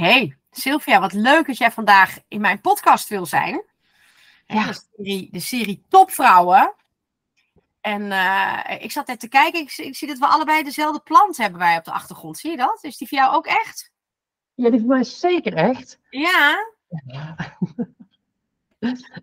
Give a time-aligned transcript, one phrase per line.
[0.00, 3.62] Hey, Sylvia, wat leuk dat jij vandaag in mijn podcast wil zijn.
[4.46, 4.66] Ja.
[4.66, 6.74] De, serie, de serie Topvrouwen.
[7.80, 11.00] En eh, ik zat net te kijken, ik, zie- ik zie dat we allebei dezelfde
[11.00, 12.38] plant hebben wij op de achtergrond.
[12.38, 12.78] Zie je dat?
[12.84, 13.90] Is die voor jou ook echt?
[14.54, 15.98] Ja, die voor mij is zeker echt.
[16.10, 16.56] Ja.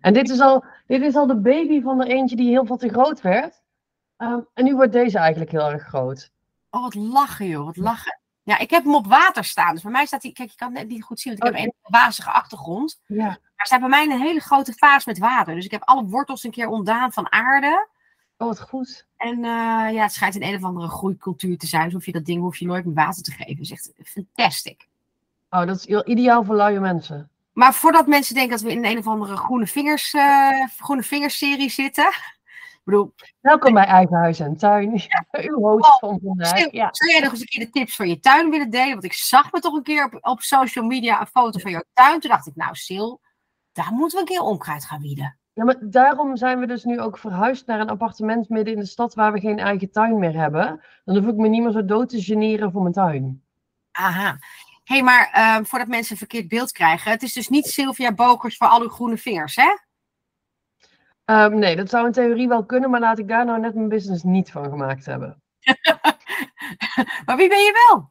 [0.00, 2.76] En dit is, al, dit is al de baby van er eentje die heel veel
[2.76, 3.62] te groot werd.
[4.16, 6.30] Ehm, en nu wordt deze eigenlijk heel erg groot.
[6.70, 8.17] Oh, wat lachen joh, wat lachen.
[8.48, 9.72] Ja, ik heb hem op water staan.
[9.72, 11.60] Dus bij mij staat hij, kijk, je kan het net niet goed zien, want ik
[11.60, 13.00] heb een wazige achtergrond.
[13.06, 13.24] Ja.
[13.24, 15.54] Maar er staat bij mij een hele grote vaas met water.
[15.54, 17.88] Dus ik heb alle wortels een keer ontdaan van aarde.
[18.36, 19.06] Oh, wat goed.
[19.16, 21.84] En eh, ja, het schijnt een een of andere groeicultuur te zijn.
[21.84, 23.56] Dus hoef je dat ding hoef je nooit meer water te geven.
[23.56, 24.86] Dat is echt fantastic.
[25.50, 27.30] Oh, dat is heel ideaal voor luie mensen.
[27.52, 31.38] Maar voordat mensen denken dat we in een of andere groene vingers, eh, groene vingers
[31.38, 32.12] serie zitten.
[32.88, 34.90] Bedoel, Welkom bij Eigen Huis en Tuin.
[35.50, 36.70] Uw host van vandaag.
[36.70, 36.88] Ja.
[36.92, 38.90] zou jij nog eens een keer de tips van je tuin willen delen?
[38.90, 41.82] Want ik zag me toch een keer op, op social media een foto van jouw
[41.92, 42.20] tuin.
[42.20, 43.20] Toen dacht ik, nou Sil,
[43.72, 45.38] daar moeten we een keer onkruid gaan wieden.
[45.52, 48.86] ja, maar daarom zijn we dus nu ook verhuisd naar een appartement midden in de
[48.86, 50.84] stad waar we geen eigen tuin meer hebben.
[51.04, 53.42] Dan hoef ik me niet meer zo dood te generen voor mijn tuin.
[53.92, 54.38] Aha.
[54.84, 57.10] Hé, hey, maar ehm, voordat mensen een verkeerd beeld krijgen.
[57.10, 59.86] Het is dus niet Sylvia Bogers voor al uw groene vingers, hè?
[61.28, 63.88] Ehm, nee, dat zou in theorie wel kunnen, maar laat ik daar nou net mijn
[63.88, 65.42] business niet van gemaakt hebben.
[67.26, 68.10] Maar wie ben je wel?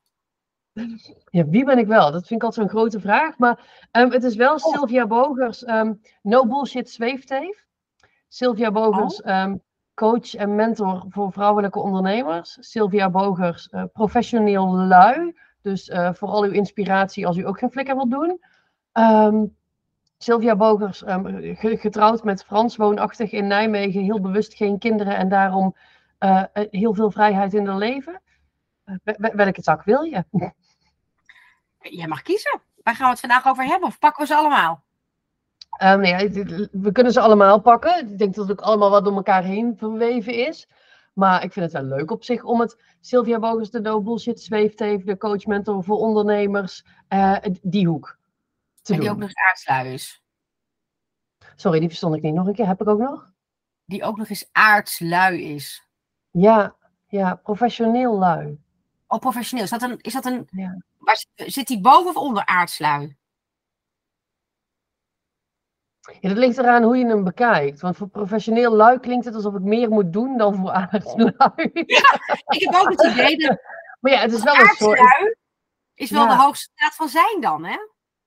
[1.29, 2.11] Ja, wie ben ik wel?
[2.11, 3.37] Dat vind ik altijd zo'n grote vraag.
[3.37, 4.57] Maar ehm, het is wel Oh.
[4.57, 7.65] Sylvia Bogers, ehm, no bullshit zweefteef.
[8.27, 9.53] Sylvia Bogers, Oh.
[9.93, 12.57] coach en mentor voor vrouwelijke ondernemers.
[12.59, 15.35] Sylvia Bogers, eh, professioneel lui.
[15.61, 18.39] Dus eh, vooral uw inspiratie als u ook geen flikker wilt doen.
[20.17, 24.01] Sylvia Bogers, ehm, ge- getrouwd met Frans, woonachtig in Nijmegen.
[24.01, 25.75] Heel bewust geen kinderen en daarom
[26.17, 28.21] eh, eh, heel veel vrijheid in haar leven.
[28.83, 30.23] Eh, wel- welke tak wil je?
[31.79, 32.61] Jij mag kiezen.
[32.83, 33.87] Waar gaan we het vandaag over hebben?
[33.87, 34.83] Of pakken we ze allemaal?
[35.69, 38.11] Ehm, nee, het- we kunnen ze allemaal pakken.
[38.11, 40.69] Ik denk dat het ook allemaal wat door elkaar heen verweven is.
[41.13, 44.41] Maar ik vind het wel leuk op zich om het Sylvia Bogus de No Bullshit
[44.41, 46.85] zweefteef, de coach mentor voor ondernemers,
[47.61, 48.16] die hoek
[48.87, 50.21] te en die ook nog eens aardslui is.
[51.55, 52.33] Sorry, die verstond ik niet.
[52.33, 53.31] Nog een keer, heb ik ook nog?
[53.85, 55.87] Die ook nog eens aardslui is.
[56.31, 56.75] Ja,
[57.07, 58.61] ja, professioneel lui.
[59.07, 59.63] Oh, professioneel.
[59.65, 59.99] Is dat een.
[60.01, 60.77] Is dat een Ja.
[60.97, 63.17] waar zit, die boven of onder aardslui?
[66.19, 67.81] Ja, dat ligt eraan hoe je hem bekijkt.
[67.81, 71.33] Want voor professioneel lui klinkt het alsof ik meer moet doen dan voor aardslui.
[72.47, 73.57] Ik heb ook het idee dat
[73.99, 74.99] Maar ja, het is wel een soort...
[74.99, 75.35] aardslui
[75.93, 76.35] is wel Ja.
[76.35, 77.77] de hoogste staat van zijn dan, hè?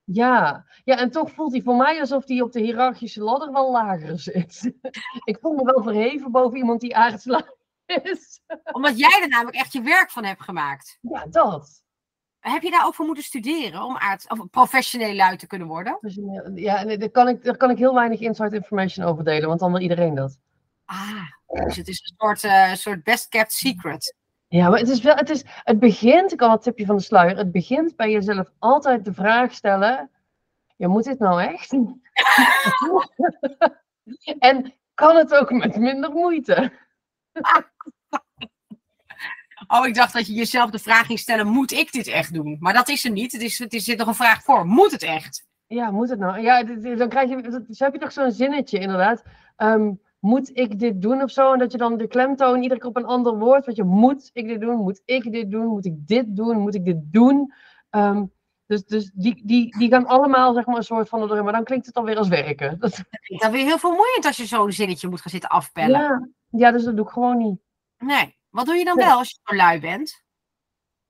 [0.04, 0.64] Ja.
[0.84, 4.18] ja, en toch voelt hij voor mij alsof hij op de hiërarchische ladder wel lager
[4.18, 4.72] zit.
[5.24, 7.44] ik voel me wel verheven boven iemand die aardslui
[7.86, 8.40] is.
[8.72, 10.98] Omdat jij er namelijk echt je werk van hebt gemaakt.
[11.00, 11.82] Ja, dat.
[12.40, 15.98] Heb je daar ook voor moeten studeren om aard, of professioneel lui te kunnen worden?
[16.54, 19.72] Ja, daar kan, ik, daar kan ik heel weinig inside information over delen, want dan
[19.72, 20.38] wil iedereen dat.
[20.84, 24.16] Ah, dus het is een soort, eh, soort best kept secret.
[24.50, 27.02] Ja, maar het is wel, het is, het begint, ik al het tipje van de
[27.02, 30.10] sluier, het begint bij jezelf altijd de vraag stellen,
[30.76, 31.72] ja, moet dit nou echt?
[34.38, 36.72] en kan het ook met minder moeite?
[39.66, 42.56] Oh, ik dacht dat je jezelf de vraag ging stellen: moet ik dit echt doen?
[42.60, 43.32] Maar dat is er niet.
[43.32, 44.66] Het is, het is, er zit nog een vraag voor.
[44.66, 45.46] Moet het echt?
[45.66, 46.40] Ja, moet het nou?
[46.40, 46.62] Ja,
[46.96, 49.22] dan krijg je, zo heb je toch zo'n zinnetje inderdaad.
[49.56, 51.52] Ehm, moet ik dit doen of zo?
[51.52, 54.30] En dat je dan de klemtoon iedere keer op een ander woord, wat je moet
[54.32, 57.52] ik dit doen, moet ik dit doen, moet ik dit doen, moet ik dit doen?
[57.90, 58.24] Ehm,
[58.66, 61.52] dus dus die, die, die gaan allemaal zeg maar een soort van er doorheen, maar
[61.52, 62.78] dan klinkt het alweer als werken.
[62.78, 63.04] Dat,
[63.50, 66.00] weer heel vermoeiend als je zo'n zinnetje moet gaan zitten afpellen.
[66.00, 67.60] ja, ja, dus dat doe ik gewoon niet.
[67.98, 68.38] Nee.
[68.50, 69.06] Wat doe je dan Nee.
[69.06, 70.24] wel als je zo lui bent?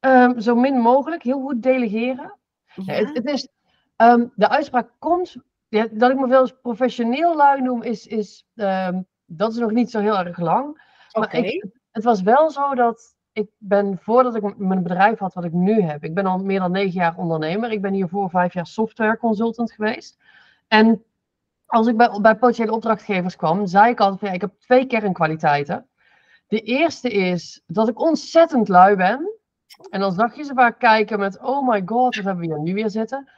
[0.00, 2.38] Ehm, zo min mogelijk, heel goed delegeren.
[2.74, 3.48] Ja, het, het is,
[3.96, 5.36] ehm, de uitspraak komt,
[5.70, 9.70] ja, dat ik me wel eens professioneel lui noem, is, is ehm, dat is nog
[9.70, 10.82] niet zo heel erg lang.
[11.12, 15.44] Maar ik, het was wel zo dat ik ben, voordat ik mijn bedrijf had wat
[15.44, 17.70] ik nu heb, ik ben al meer dan negen jaar ondernemer.
[17.70, 20.18] Ik ben hiervoor vijf jaar software consultant geweest.
[20.68, 21.04] En
[21.66, 25.88] als ik bij, bij potentiële opdrachtgevers kwam, zei ik altijd ja, ik heb twee kernkwaliteiten.
[26.46, 29.38] De eerste is dat ik ontzettend lui ben.
[29.90, 32.60] En dan zag je ze vaak kijken met, oh my god, wat hebben we hier
[32.60, 33.30] nu weer zitten.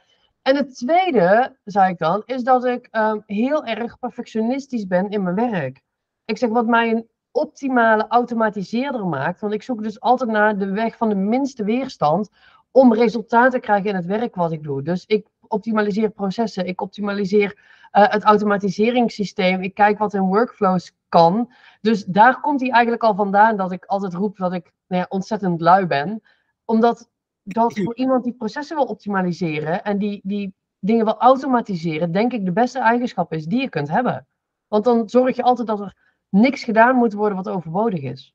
[0.43, 5.23] En het tweede, zei ik dan, is dat ik ehm, heel erg perfectionistisch ben in
[5.23, 5.81] mijn werk.
[6.25, 10.71] Ik zeg wat mij een optimale automatiseerder maakt, want ik zoek dus altijd naar de
[10.71, 12.29] weg van de minste weerstand
[12.71, 14.81] om resultaten te krijgen in het werk wat ik doe.
[14.81, 17.59] Dus ik optimaliseer processen, ik optimaliseer
[17.91, 21.51] eh, het automatiseringssysteem, ik kijk wat in workflows kan.
[21.81, 25.05] Dus daar komt hij eigenlijk al vandaan dat ik altijd roep dat ik nou ja,
[25.09, 26.21] ontzettend lui ben.
[26.65, 27.09] Omdat
[27.43, 32.45] dat voor iemand die processen wil optimaliseren en die, die dingen wil automatiseren, denk ik
[32.45, 34.27] de beste eigenschap is die je kunt hebben.
[34.67, 35.97] Want dan zorg je altijd dat er
[36.29, 38.33] niks gedaan moet worden wat overbodig is.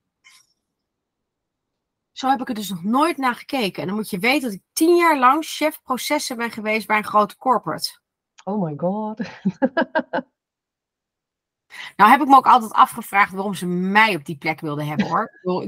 [2.13, 3.81] Zo heb ik er dus nog nooit naar gekeken.
[3.83, 6.97] En dan moet je weten dat ik tien jaar lang chef processen ben geweest bij
[6.97, 7.99] een grote corporate.
[8.45, 9.21] Oh my god.
[11.97, 15.07] Nou heb ik me ook altijd afgevraagd waarom ze mij op die plek wilden hebben
[15.07, 15.41] hoor.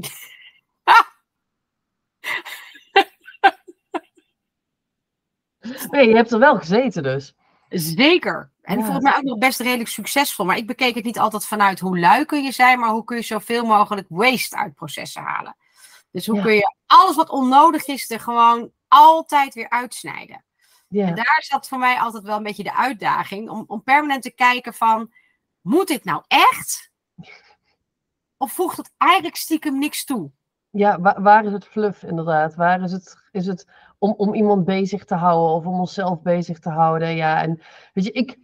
[5.90, 7.34] nee, je hebt er wel gezeten dus.
[7.68, 8.50] Zeker.
[8.62, 8.84] En ja.
[8.84, 10.44] volgens mij ook nog best redelijk succesvol.
[10.44, 13.16] Maar ik bekeek het niet altijd vanuit hoe lui kun je zijn, maar hoe kun
[13.16, 15.56] je zoveel mogelijk waste uit processen halen.
[16.10, 16.42] Dus hoe ja.
[16.42, 20.44] kun je alles wat onnodig is er gewoon altijd weer uitsnijden.
[20.88, 21.06] Ja.
[21.06, 24.34] En daar zat voor mij altijd wel een beetje de uitdaging om, om permanent te
[24.34, 25.12] kijken van,
[25.60, 26.90] moet dit nou echt?
[28.36, 30.30] Of voegt het eigenlijk stiekem niks toe?
[30.70, 32.54] Ja, waar, waar is het fluff inderdaad?
[32.54, 33.66] Waar is het, is het
[34.00, 37.16] om, om iemand bezig te houden of om onszelf bezig te houden?
[37.16, 37.60] Ja, en
[37.94, 38.38] weet je, ik,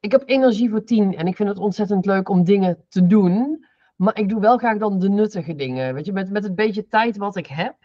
[0.00, 3.66] ik heb energie voor tien en ik vind het ontzettend leuk om dingen te doen.
[3.96, 5.94] Maar ik doe wel graag dan de nuttige dingen.
[5.94, 7.76] Weet je, met, met het beetje tijd wat ik heb,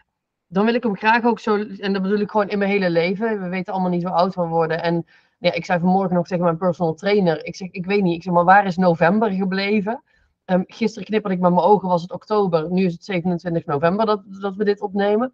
[0.46, 2.90] dan wil ik hem graag ook zo, en dat bedoel ik gewoon in mijn hele
[2.90, 3.42] leven.
[3.42, 4.82] We weten allemaal niet hoe oud we worden.
[4.82, 5.06] En
[5.38, 8.22] ja, ik zei vanmorgen nog tegen mijn personal trainer, ik zeg, ik weet niet, ik
[8.22, 10.02] zeg maar, waar is november gebleven?
[10.44, 12.70] Um, gisteren knipperde ik met mijn ogen, was het oktober.
[12.70, 15.32] Nu is het 27 november dat, dat we dit opnemen.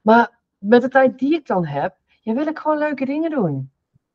[0.00, 3.70] Maar met de tijd die ik dan heb, ja, wil ik gewoon leuke dingen doen.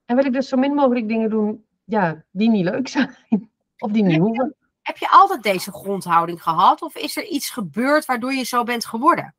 [0.06, 3.16] En wil ik dus zo min mogelijk dingen doen ja, die niet leuk zijn.
[3.78, 4.56] Of die niet hoeven.
[4.82, 6.82] Heb je altijd deze grondhouding gehad?
[6.82, 9.36] Of is er iets gebeurd waardoor je zo bent geworden?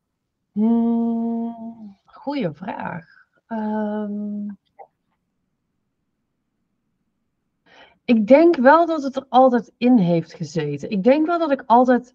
[0.52, 3.26] Hmm, goeie vraag.
[3.48, 4.58] Um,
[8.04, 10.90] ik denk wel dat het er altijd in heeft gezeten.
[10.90, 12.14] Ik denk wel dat ik altijd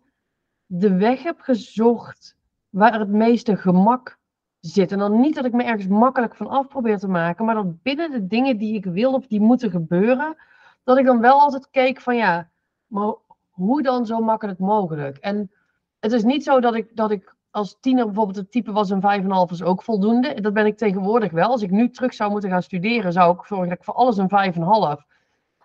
[0.66, 2.36] de weg heb gezocht
[2.70, 4.20] waar het meeste gemak
[4.66, 4.92] zit.
[4.92, 7.82] En dan niet dat ik me ergens makkelijk van af probeer te maken, maar dat
[7.82, 10.36] binnen de dingen die ik wil of die moeten gebeuren,
[10.84, 12.50] dat ik dan wel altijd keek van ja,
[12.88, 13.14] maar
[13.50, 15.18] hoe dan zo makkelijk mogelijk?
[15.18, 15.52] En
[16.00, 19.02] het is niet zo dat ik, dat ik als tiener bijvoorbeeld het type was een
[19.48, 20.42] 5,5 is ook voldoende.
[20.42, 21.50] Dat ben ik tegenwoordig wel.
[21.50, 24.18] Als ik nu terug zou moeten gaan studeren, zou ik zorgen dat ik voor alles
[24.18, 24.54] een
[24.98, 25.06] 5,5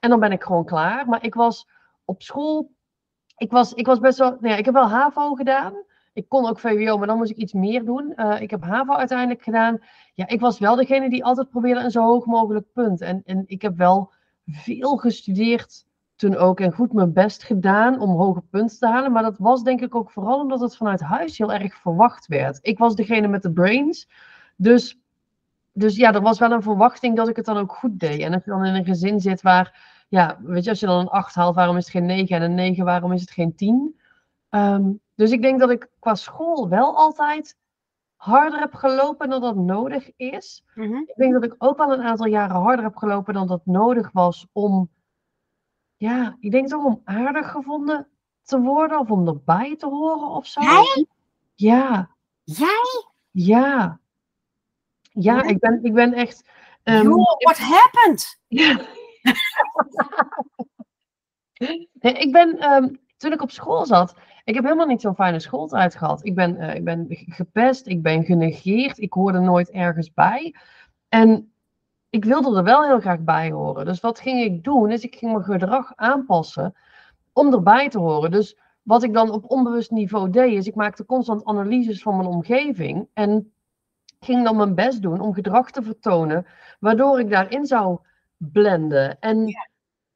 [0.00, 1.09] en dan ben ik gewoon klaar.
[1.09, 1.69] Maar ik was
[2.05, 2.71] op school,
[3.37, 5.75] ik was, ik was best wel, nou ik heb wel HAVO gedaan.
[6.19, 8.12] Ik kon ook VWO, maar dan moest ik iets meer doen.
[8.17, 9.79] Uh, ik heb HAVO uiteindelijk gedaan.
[10.15, 13.00] Ja, ik was wel degene die altijd probeerde een zo hoog mogelijk punt.
[13.00, 14.12] En, en ik heb wel
[14.47, 15.87] veel gestudeerd
[16.17, 19.12] toen ook en goed mijn best gedaan om hoge punten te halen.
[19.12, 22.59] Maar dat was denk ik ook vooral omdat het vanuit huis heel erg verwacht werd.
[22.62, 24.09] Ik was degene met de brains.
[24.56, 25.00] Dus
[25.73, 28.21] dus ja, er was wel een verwachting dat ik het dan ook goed deed.
[28.21, 31.00] En als je dan in een gezin zit waar, ja, weet je, als je dan
[31.00, 32.37] een 8 haalt, waarom is het geen 9?
[32.37, 34.00] En een 9, waarom is het geen 10?
[34.50, 37.56] Um, dus ik denk dat ik qua school wel altijd
[38.17, 40.65] harder heb gelopen dan dat nodig is.
[40.75, 41.03] Mm -hmm.
[41.06, 44.11] Ik denk dat ik ook al een aantal jaren harder heb gelopen dan dat nodig
[44.12, 44.91] was om,
[45.97, 48.09] ja, ik denk toch om aardig gevonden
[48.43, 50.61] te worden of om erbij te horen of zo.
[50.61, 51.06] Jij?
[51.55, 52.11] Ja.
[52.43, 53.05] Jij?
[53.31, 54.00] Ja.
[55.00, 56.49] Ja, ik ben, ik ben echt.
[56.85, 58.41] Um, Joh, what happened?
[62.00, 64.14] nee, ik ben, um, toen ik op school zat,
[64.49, 66.25] ik heb helemaal niet zo'n fijne schooltijd gehad.
[66.25, 70.55] Ik ben, uh, ik ben gepest, ik ben genegeerd, ik hoorde nooit ergens bij.
[71.09, 71.52] En
[72.11, 73.85] ik wilde er wel heel graag bij horen.
[73.85, 74.90] Dus wat ging ik doen?
[74.90, 76.75] Is ik ging mijn gedrag aanpassen
[77.33, 78.31] om erbij te horen.
[78.31, 82.28] Dus wat ik dan op onbewust niveau deed, is ik maakte constant analyses van mijn
[82.28, 83.09] omgeving.
[83.12, 83.52] En
[84.21, 86.47] ging dan mijn best doen om gedrag te vertonen,
[86.81, 87.99] waardoor ik daarin zou
[88.37, 89.21] blenden.
[89.21, 89.69] En ja.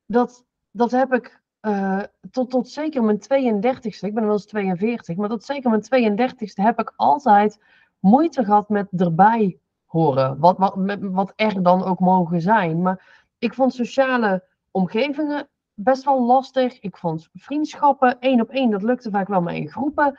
[0.07, 5.17] dat, dat heb ik uh, tot, tot zeker mijn 32ste, ik ben wel eens 42,
[5.17, 7.63] maar tot zeker mijn 32ste heb ik altijd
[7.99, 10.39] moeite gehad met erbij horen.
[10.39, 12.83] Wat, wat, wat er dan ook mogen zijn.
[12.83, 16.81] Maar ik vond sociale omgevingen best wel lastig.
[16.81, 20.19] Ik vond vriendschappen één op één, dat lukte vaak wel maar in groepen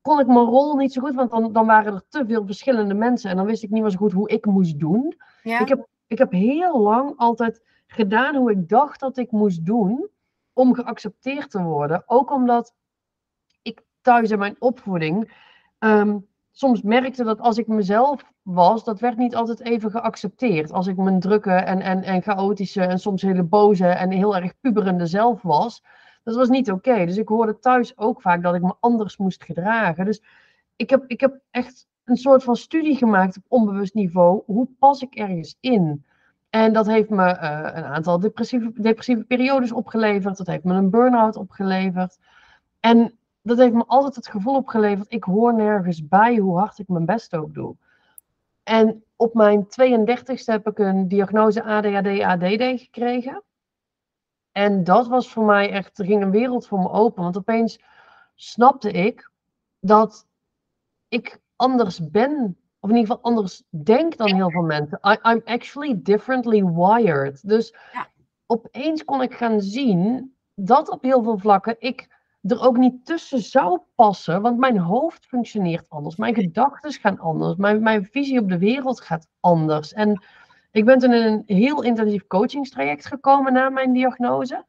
[0.00, 2.94] kon ik mijn rol niet zo goed, want dan, dan waren er te veel verschillende
[2.94, 5.14] mensen en dan wist ik niet meer zo goed hoe ik moest doen.
[5.42, 5.60] Ja.
[5.60, 10.08] Ik, heb, ik heb heel lang altijd gedaan hoe ik dacht dat ik moest doen
[10.60, 12.02] om geaccepteerd te worden.
[12.06, 12.74] Ook omdat
[13.62, 15.32] ik thuis in mijn opvoeding
[15.78, 20.72] um, soms merkte dat als ik mezelf was, dat werd niet altijd even geaccepteerd.
[20.72, 24.60] Als ik mijn drukke en, en, en chaotische en soms hele boze en heel erg
[24.60, 25.82] puberende zelf was,
[26.22, 27.06] dat was niet oké.
[27.06, 30.04] Dus ik hoorde thuis ook vaak dat ik me anders moest gedragen.
[30.04, 30.22] Dus
[30.76, 34.42] ik heb, ik heb echt een soort van studie gemaakt op onbewust niveau.
[34.46, 36.04] Hoe pas ik ergens in?
[36.50, 40.36] En dat heeft me uh, een aantal depressieve, depressieve periodes opgeleverd.
[40.36, 42.18] Dat heeft me een burn-out opgeleverd.
[42.80, 46.88] En dat heeft me altijd het gevoel opgeleverd, ik hoor nergens bij hoe hard ik
[46.88, 47.76] mijn best ook doe.
[48.62, 53.42] En op mijn 32e heb ik een diagnose ADHD-ADD gekregen.
[54.52, 57.22] En dat was voor mij echt, er ging een wereld voor me open.
[57.22, 57.80] Want opeens
[58.34, 59.30] snapte ik
[59.80, 60.26] dat
[61.08, 62.58] ik anders ben.
[62.80, 65.00] Of in ieder geval anders denk dan heel veel mensen.
[65.08, 67.48] I, I'm actually differently wired.
[67.48, 68.08] Dus Ja.
[68.46, 73.40] opeens kon ik gaan zien dat op heel veel vlakken ik er ook niet tussen
[73.40, 74.42] zou passen.
[74.42, 76.16] Want mijn hoofd functioneert anders.
[76.16, 77.56] Mijn gedachten gaan anders.
[77.56, 79.92] Mijn, mijn visie op de wereld gaat anders.
[79.92, 80.24] En
[80.70, 84.64] ik ben toen in een heel intensief coachingstraject gekomen na mijn diagnose.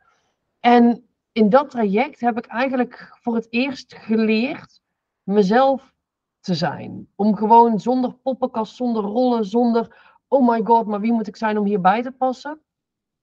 [0.59, 4.81] En in dat traject heb ik eigenlijk voor het eerst geleerd
[5.23, 5.93] mezelf
[6.41, 7.07] te zijn.
[7.15, 11.57] Om gewoon zonder poppenkast, zonder rollen, zonder oh my god, maar wie moet ik zijn
[11.57, 12.61] om hierbij te passen?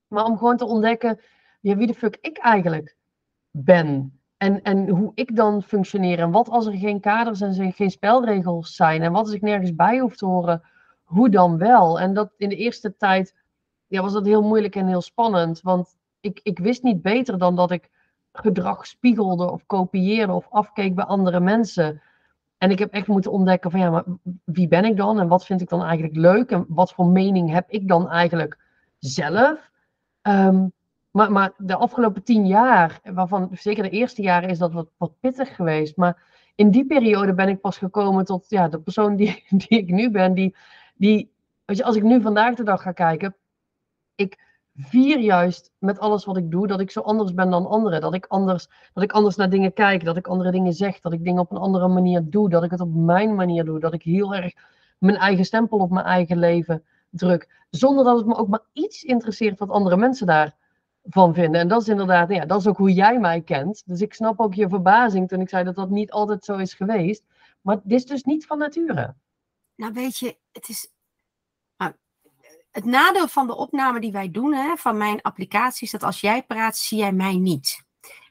[0.07, 1.19] Maar om gewoon te ontdekken
[1.61, 2.95] ja, wie de fuck ik eigenlijk
[3.51, 4.19] ben.
[4.37, 6.19] En, en hoe ik dan functioneer.
[6.19, 9.01] En wat als er geen kaders en geen spelregels zijn.
[9.01, 10.61] En wat als ik nergens bij hoef te horen.
[11.03, 11.99] Hoe dan wel?
[11.99, 13.35] En dat in de eerste tijd
[13.87, 15.61] ja, was dat heel moeilijk en heel spannend.
[15.61, 17.89] Want ik, ik wist niet beter dan dat ik
[18.31, 22.01] gedrag spiegelde of kopieerde of afkeek bij andere mensen.
[22.59, 24.03] En ik heb echt moeten ontdekken van ja, maar
[24.43, 27.51] wie ben ik dan en wat vind ik dan eigenlijk leuk en wat voor mening
[27.51, 28.57] heb ik dan eigenlijk
[28.97, 29.69] zelf.
[30.21, 30.67] Ehm,
[31.11, 35.19] maar, maar de afgelopen tien jaar, waarvan zeker de eerste jaren is dat wat, wat
[35.19, 35.97] pittig geweest.
[35.97, 36.23] Maar
[36.55, 40.11] in die periode ben ik pas gekomen tot ja, de persoon die, die ik nu
[40.11, 40.33] ben.
[40.33, 40.55] Die,
[40.95, 41.31] die,
[41.65, 43.35] weet je, als ik nu vandaag de dag ga kijken,
[44.15, 44.48] ik
[44.79, 48.01] vier juist met alles wat ik doe, dat ik zo anders ben dan anderen.
[48.01, 51.13] Dat ik anders, dat ik anders naar dingen kijk, dat ik andere dingen zeg, dat
[51.13, 53.93] ik dingen op een andere manier doe, dat ik het op mijn manier doe, dat
[53.93, 54.53] ik heel erg
[54.97, 57.65] mijn eigen stempel op mijn eigen leven druk.
[57.69, 61.61] Zonder dat het me ook maar iets interesseert wat andere mensen daarvan vinden.
[61.61, 63.83] En dat is inderdaad, nou ja, dat is ook hoe jij mij kent.
[63.85, 66.73] Dus ik snap ook je verbazing toen ik zei dat dat niet altijd zo is
[66.73, 67.23] geweest.
[67.61, 69.15] Maar dit is dus niet van nature.
[69.75, 70.91] Nou, weet je, het is.
[72.79, 76.21] Het nadeel van de opname die wij doen, hè, van mijn applicatie, is dat als
[76.21, 77.83] jij praat, zie jij mij niet.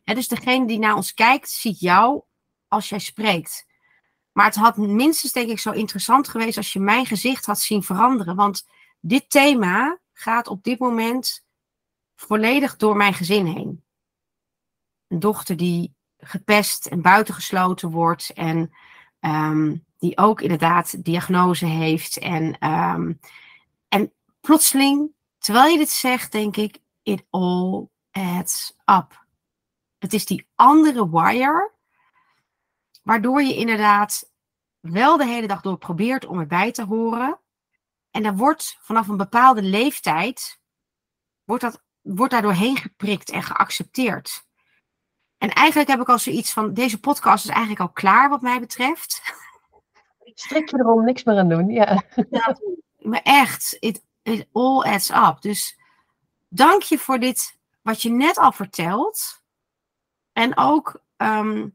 [0.05, 2.23] Hè, dus degene die naar ons kijkt, ziet jou
[2.69, 3.67] als jij spreekt.
[4.33, 7.83] Maar het had minstens, denk ik, zo interessant geweest als je mijn gezicht had zien
[7.83, 8.37] veranderen.
[8.37, 8.67] Want
[9.01, 11.45] dit thema gaat op dit moment
[12.17, 13.85] volledig door mijn gezin heen.
[15.09, 18.71] Een dochter die gepest en buitengesloten wordt en
[19.21, 22.19] ehm, die ook inderdaad diagnose heeft.
[22.19, 23.13] En, ehm,
[24.41, 29.27] plotseling, terwijl je dit zegt, denk ik, it all adds up.
[29.99, 31.73] Het is die andere wire,
[33.03, 34.31] waardoor je inderdaad
[34.81, 37.41] wel de hele dag door probeert om erbij te horen.
[38.11, 40.61] En dan wordt vanaf een bepaalde leeftijd,
[41.45, 44.47] wordt, dat, wordt daar doorheen geprikt en geaccepteerd.
[45.39, 48.61] En eigenlijk heb ik al zoiets van, deze podcast is eigenlijk al klaar wat mij
[48.61, 49.23] betreft.
[50.35, 51.71] Strik je erom, niks meer aan doen.
[51.71, 52.03] Ja.
[52.31, 52.57] Ja,
[52.99, 55.37] maar echt, it, it all adds up.
[55.41, 55.79] Dus
[56.49, 59.43] dank je voor dit, wat je net al vertelt.
[60.33, 61.69] En ook, ehm,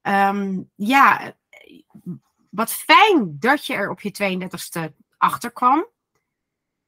[0.00, 1.34] ehm, ja,
[2.50, 5.86] wat fijn dat je er op je 32e achter kwam.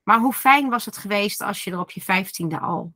[0.03, 2.95] Maar hoe fijn was het geweest als je er op je 15e al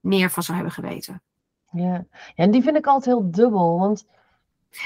[0.00, 1.22] meer van zou hebben geweten?
[1.70, 1.82] Ja.
[1.82, 2.04] ja,
[2.34, 3.78] en die vind ik altijd heel dubbel.
[3.78, 4.06] Want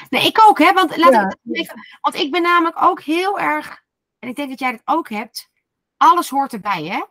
[0.09, 0.73] Nee, ik ook, hè?
[0.73, 1.29] Want, laat Ja.
[1.43, 3.85] ik, even, want ik ben namelijk ook heel erg,
[4.19, 5.51] en ik denk dat jij dat ook hebt,
[5.97, 7.03] alles hoort erbij, hè?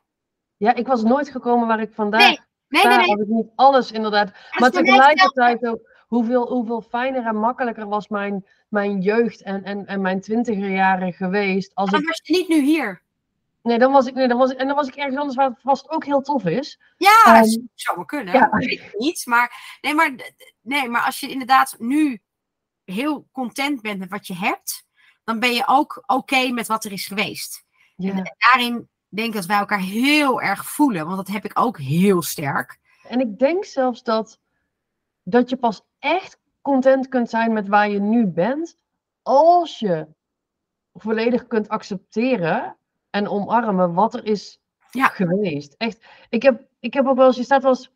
[0.57, 3.21] ja, ik was nooit gekomen waar ik vandaag Nee, Nee, sta, nee, nee.
[3.25, 4.31] ik niet alles inderdaad.
[4.59, 10.01] Maar tegelijkertijd ook, hoeveel, hoeveel fijner en makkelijker was mijn, mijn jeugd en, en, en
[10.01, 11.75] mijn twintiger jaren geweest.
[11.75, 13.01] Als Dan ik, was je niet nu hier.
[13.61, 15.49] nee, dan was ik, nee, dan was ik, en dan was ik ergens anders waar
[15.49, 16.79] het vast ook heel tof is.
[16.97, 18.33] Ja, Ehm, zou wel kunnen.
[18.33, 18.39] ja.
[18.39, 19.25] Dat weet ik niet.
[19.25, 20.15] Maar, nee, maar,
[20.61, 22.21] nee, maar als je inderdaad nu
[22.83, 24.85] heel content bent met wat je hebt,
[25.23, 27.64] dan ben je ook oké met wat er is geweest.
[27.95, 28.13] Ja.
[28.13, 31.79] En daarin denk ik dat wij elkaar heel erg voelen, want dat heb ik ook
[31.79, 32.79] heel sterk.
[33.07, 34.39] En ik denk zelfs dat,
[35.23, 38.77] dat je pas echt content kunt zijn met waar je nu bent,
[39.21, 40.07] als je
[40.93, 42.77] volledig kunt accepteren
[43.09, 44.59] en omarmen wat er is
[44.91, 45.07] Ja.
[45.07, 45.75] geweest.
[45.77, 47.91] Echt, ik heb, ik heb ook wel eens, je staat wel eens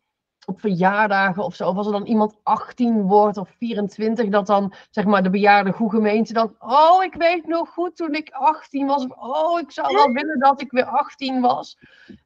[0.46, 4.72] op verjaardagen of zo, of als er dan iemand 18 wordt of 24, dat dan
[4.90, 8.86] zeg maar de bejaarde goede gemeente dan, oh ik weet nog goed toen ik 18
[8.86, 11.78] was, oh ik zou wel willen dat ik weer 18 was.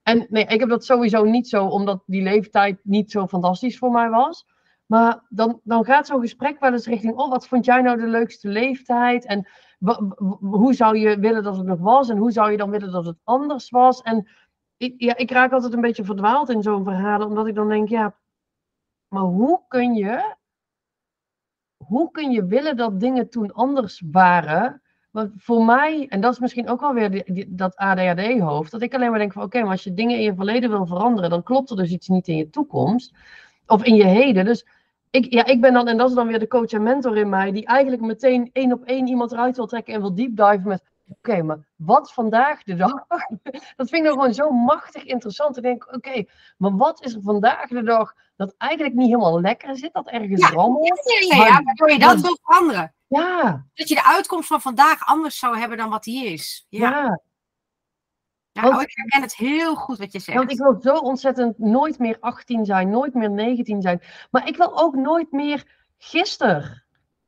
[0.02, 3.90] En nee, ik heb dat sowieso niet zo, omdat die leeftijd niet zo fantastisch voor
[3.90, 4.46] mij was.
[4.86, 8.06] Maar dan, dan gaat zo'n gesprek wel eens richting, oh wat vond jij nou de
[8.06, 9.26] leukste leeftijd?
[9.26, 9.48] En
[10.40, 12.08] hoe zou je willen dat het nog was?
[12.08, 14.02] En hoe zou je dan willen dat het anders was?
[14.02, 14.28] En
[14.76, 17.88] ik, ja, ik raak altijd een beetje verdwaald in zo'n verhalen, omdat ik dan denk,
[17.88, 18.16] ja,
[19.08, 20.36] maar hoe kun je,
[21.76, 26.38] hoe kun je willen dat dingen toen anders waren, Want voor mij, en dat is
[26.38, 29.70] misschien ook wel weer die, dat ADHD-hoofd, dat ik alleen maar denk van oké, maar
[29.70, 32.36] als je dingen in je verleden wil veranderen, dan klopt er dus iets niet in
[32.36, 33.14] je toekomst.
[33.66, 34.44] Of in je heden.
[34.44, 34.66] Dus
[35.10, 37.28] ik, ja, ik ben dan, en dat is dan weer de coach en mentor in
[37.28, 40.82] mij, die eigenlijk meteen één op één iemand eruit wil trekken en wil deepdiven met
[41.08, 43.06] oké, maar wat vandaag de dag?
[43.76, 45.56] Dat vind ik nou gewoon zo machtig interessant.
[45.56, 46.24] Ik denk, oké,
[46.56, 50.40] maar wat is er vandaag de dag dat eigenlijk niet helemaal lekker zit, dat ergens
[50.40, 50.48] Ja.
[50.48, 51.26] rammelt?
[51.28, 52.94] Ja, ja, ja, waardoor je dat wil veranderen.
[53.06, 56.66] Ja, Dat je de uitkomst van vandaag anders zou hebben dan wat die is.
[56.68, 56.90] Ja,
[58.52, 58.62] ja.
[58.62, 60.38] want- oh, ik herken het heel goed wat je zegt.
[60.38, 64.02] Want ik wil zo ontzettend nooit meer 18 zijn, nooit meer 19 zijn.
[64.30, 65.64] Maar ik wil ook nooit meer
[65.98, 66.83] gisteren.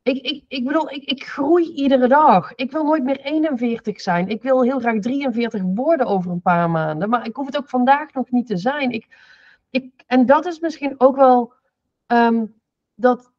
[0.07, 2.55] Ik, ik, ik bedoel, ik, ik groei iedere dag.
[2.55, 4.27] Ik wil nooit meer 41 zijn.
[4.27, 7.09] Ik wil heel graag 43 worden over een paar maanden.
[7.09, 8.91] Maar ik hoef het ook vandaag nog niet te zijn.
[8.91, 9.07] Ik,
[9.69, 11.53] ik, en dat is misschien ook wel
[12.07, 12.45] ehm,
[12.95, 13.31] dat.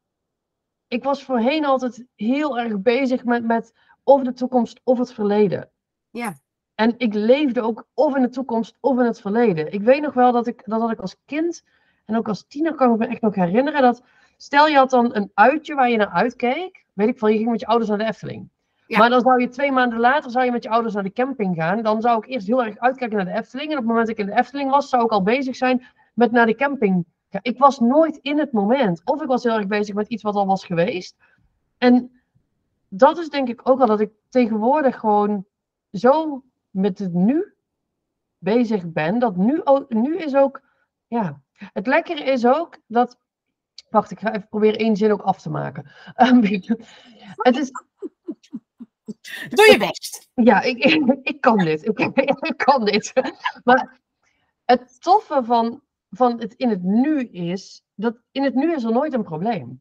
[0.88, 5.70] Ik was voorheen altijd heel erg bezig met, met of de toekomst of het verleden.
[6.10, 6.34] Ja.
[6.74, 9.72] En ik leefde ook of in de toekomst of in het verleden.
[9.72, 11.64] Ik weet nog wel dat ik, dat had ik als kind
[12.04, 14.02] en ook als tiener kan ik me echt nog herinneren dat.
[14.40, 16.84] Stel je had dan een uitje waar je naar uitkeek.
[16.92, 18.48] Weet ik veel, je ging met je ouders naar de Efteling.
[18.86, 18.98] Ja.
[18.98, 21.56] Maar dan zou je twee maanden later zou je met je ouders naar de camping
[21.56, 21.82] gaan.
[21.82, 23.70] Dan zou ik eerst heel erg uitkijken naar de Efteling.
[23.70, 25.86] En op het moment dat ik in de Efteling was, zou ik al bezig zijn
[26.14, 27.04] met naar de camping.
[27.30, 27.40] gaan.
[27.42, 29.02] ik was nooit in het moment.
[29.04, 31.16] Of ik was heel erg bezig met iets wat al was geweest.
[31.78, 32.20] En
[32.88, 35.44] dat is denk ik ook al dat ik tegenwoordig gewoon
[35.92, 37.54] zo met het nu
[38.38, 39.18] bezig ben.
[39.18, 40.62] Dat nu, nu is ook,
[41.06, 43.18] ja, het lekkere is ook dat,
[43.90, 45.90] wacht, ik ga even proberen één zin ook af te maken.
[46.14, 46.42] Ehm,
[47.36, 47.70] het is,
[49.48, 50.28] Doe je best.
[50.34, 50.84] ja, ik,
[51.32, 51.86] ik kan dit.
[51.86, 51.98] Ik,
[52.50, 53.12] ik kan dit.
[53.64, 54.00] Maar
[54.64, 58.92] het toffe van, van het in het nu is, dat in het nu is er
[58.92, 59.80] nooit een probleem.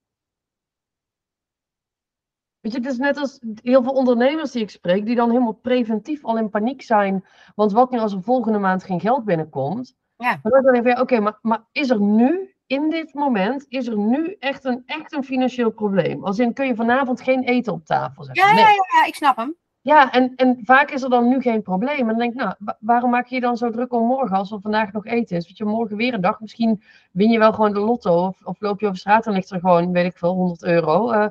[2.59, 5.53] Weet je, het is net als heel veel ondernemers die ik spreek, die dan helemaal
[5.53, 7.25] preventief al in paniek zijn.
[7.55, 9.95] Want wat nu als er volgende maand geen geld binnenkomt?
[10.15, 10.39] Ja.
[10.43, 13.97] Maar dan denk ik oké, maar, maar is er nu, in dit moment, is er
[13.97, 16.23] nu echt een, echt een financieel probleem?
[16.25, 18.43] Als in, kun je vanavond geen eten op tafel zetten?
[18.47, 18.63] Ja, Nee.
[18.63, 18.69] ja,
[19.01, 19.55] ja, ik snap hem.
[19.81, 21.99] Ja, en, en vaak is er dan nu geen probleem.
[21.99, 24.37] En dan denk ik, nou, wa- waarom maak je je dan zo druk om morgen
[24.37, 25.45] als er vandaag nog eten is?
[25.45, 28.25] Want je morgen weer een dag, misschien win je wel gewoon de lotto.
[28.25, 31.11] Of, of loop je over straat en ligt er gewoon, weet ik veel, 100 euro.
[31.11, 31.27] Eh,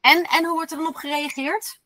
[0.00, 1.80] En, en hoe wordt er dan op gereageerd?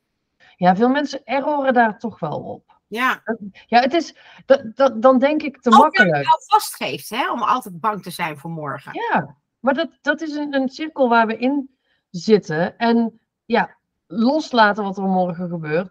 [0.57, 2.78] ja, veel mensen erroren daar toch wel op.
[2.88, 3.22] Ja.
[3.66, 4.14] Ja, het is,
[4.46, 6.24] dat, dat, dan denk ik te Ook dat makkelijk.
[6.24, 8.92] je al vastgeeft, hè, om altijd bang te zijn voor morgen.
[8.94, 11.79] Ja, maar dat, dat is een, een cirkel waar we in
[12.11, 12.79] zitten.
[12.79, 15.90] En ja, loslaten wat er morgen gebeurt,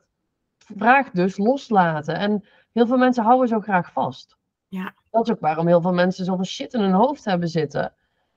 [0.58, 2.16] vraagt dus loslaten.
[2.16, 4.38] En heel veel mensen houden zo graag vast.
[4.68, 4.94] Ja.
[5.12, 7.94] Dat is ook waarom heel veel mensen zoveel shit in hun hoofd hebben zitten.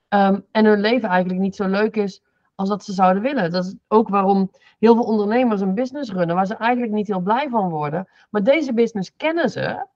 [0.08, 2.22] Ehm, en hun leven eigenlijk niet zo leuk is
[2.60, 3.50] als dat ze zouden willen.
[3.50, 7.20] Dat is ook waarom heel veel ondernemers een business runnen waar ze eigenlijk niet heel
[7.20, 8.08] blij van worden.
[8.30, 9.86] Maar deze business kennen ze.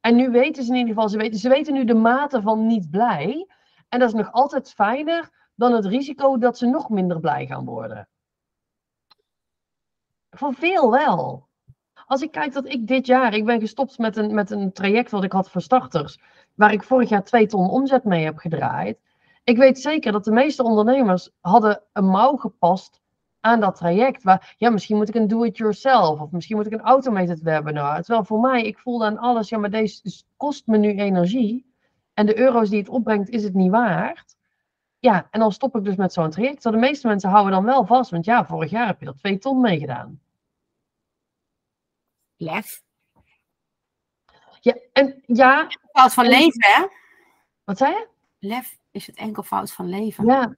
[0.00, 2.66] En nu weten ze in ieder geval, ze weten, ze weten nu de mate van
[2.66, 3.46] niet blij.
[3.88, 7.64] En dat is nog altijd fijner dan het risico dat ze nog minder blij gaan
[7.64, 8.08] worden.
[10.30, 11.48] Voor veel wel.
[12.06, 15.10] Als ik kijk dat ik dit jaar, ik ben gestopt met een, met een traject
[15.10, 16.18] wat ik had voor starters,
[16.54, 18.98] waar ik vorig jaar twee ton omzet mee heb gedraaid.
[19.44, 23.00] Ik weet zeker dat de meeste ondernemers hadden een mouw gepast
[23.40, 24.22] aan dat traject.
[24.22, 28.02] Waar, ja, misschien moet ik een do-it-yourself of misschien moet ik een automated webinar.
[28.02, 31.74] Terwijl voor mij, ik voelde aan alles, ja, maar deze kost me nu energie.
[32.14, 34.36] En de euro's die het opbrengt, is het niet waard.
[34.98, 36.60] Ja, en dan stop ik dus met zo'n traject.
[36.60, 38.10] Terwijl de meeste mensen houden dan wel vast.
[38.10, 40.20] Want ja, vorig jaar heb je er twee ton mee gedaan.
[42.36, 42.82] Lef.
[44.60, 46.86] Ja, en ja, Fout van En- leven, hè?
[47.64, 48.08] wat zei je?
[48.38, 50.26] Lef is het enkelvoud van leven.
[50.26, 50.56] Ja,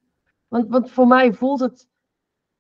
[0.49, 1.89] want, want voor mij voelt het.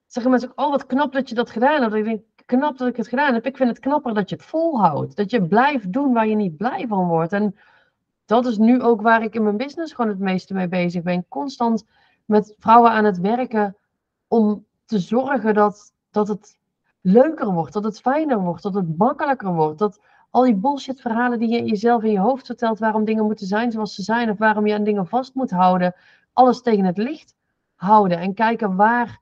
[0.06, 1.94] Zeggen mensen ook, oh wat knap dat je dat gedaan hebt.
[1.94, 3.46] Ik denk, knap dat ik het gedaan heb.
[3.46, 5.16] Ik vind het knapper dat je het volhoudt.
[5.16, 7.32] Dat je blijft doen waar je niet blij van wordt.
[7.32, 7.56] En
[8.24, 11.28] dat is nu ook waar ik in mijn business gewoon het meeste mee bezig ben.
[11.28, 11.84] Constant
[12.24, 13.76] met vrouwen aan het werken
[14.28, 16.58] om te zorgen dat, dat het
[17.00, 17.72] leuker wordt.
[17.72, 18.62] Dat het fijner wordt.
[18.62, 19.78] Dat het makkelijker wordt.
[19.78, 20.00] Dat
[20.34, 23.72] al die bullshit verhalen die je jezelf in je hoofd vertelt waarom dingen moeten zijn
[23.72, 24.30] zoals ze zijn.
[24.30, 25.94] Of waarom je aan dingen vast moet houden.
[26.32, 27.34] Alles tegen het licht
[27.74, 28.18] houden.
[28.18, 29.20] En kijken waar,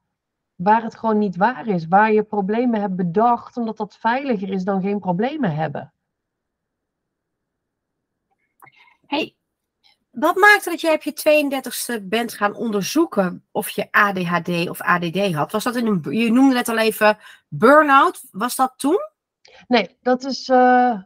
[0.55, 1.87] waar het gewoon niet waar is.
[1.87, 5.93] Waar je problemen hebt bedacht omdat dat veiliger is dan geen problemen hebben.
[9.07, 9.37] Hey,
[10.11, 15.35] wat maakte dat jij op je 32e bent gaan onderzoeken of je ADHD of ADD
[15.35, 15.53] had?
[15.53, 18.25] Was dat in een, je noemde net al even burn-out.
[18.31, 19.11] Was dat toen?
[19.69, 20.49] Nee, dat is.
[20.49, 20.99] eh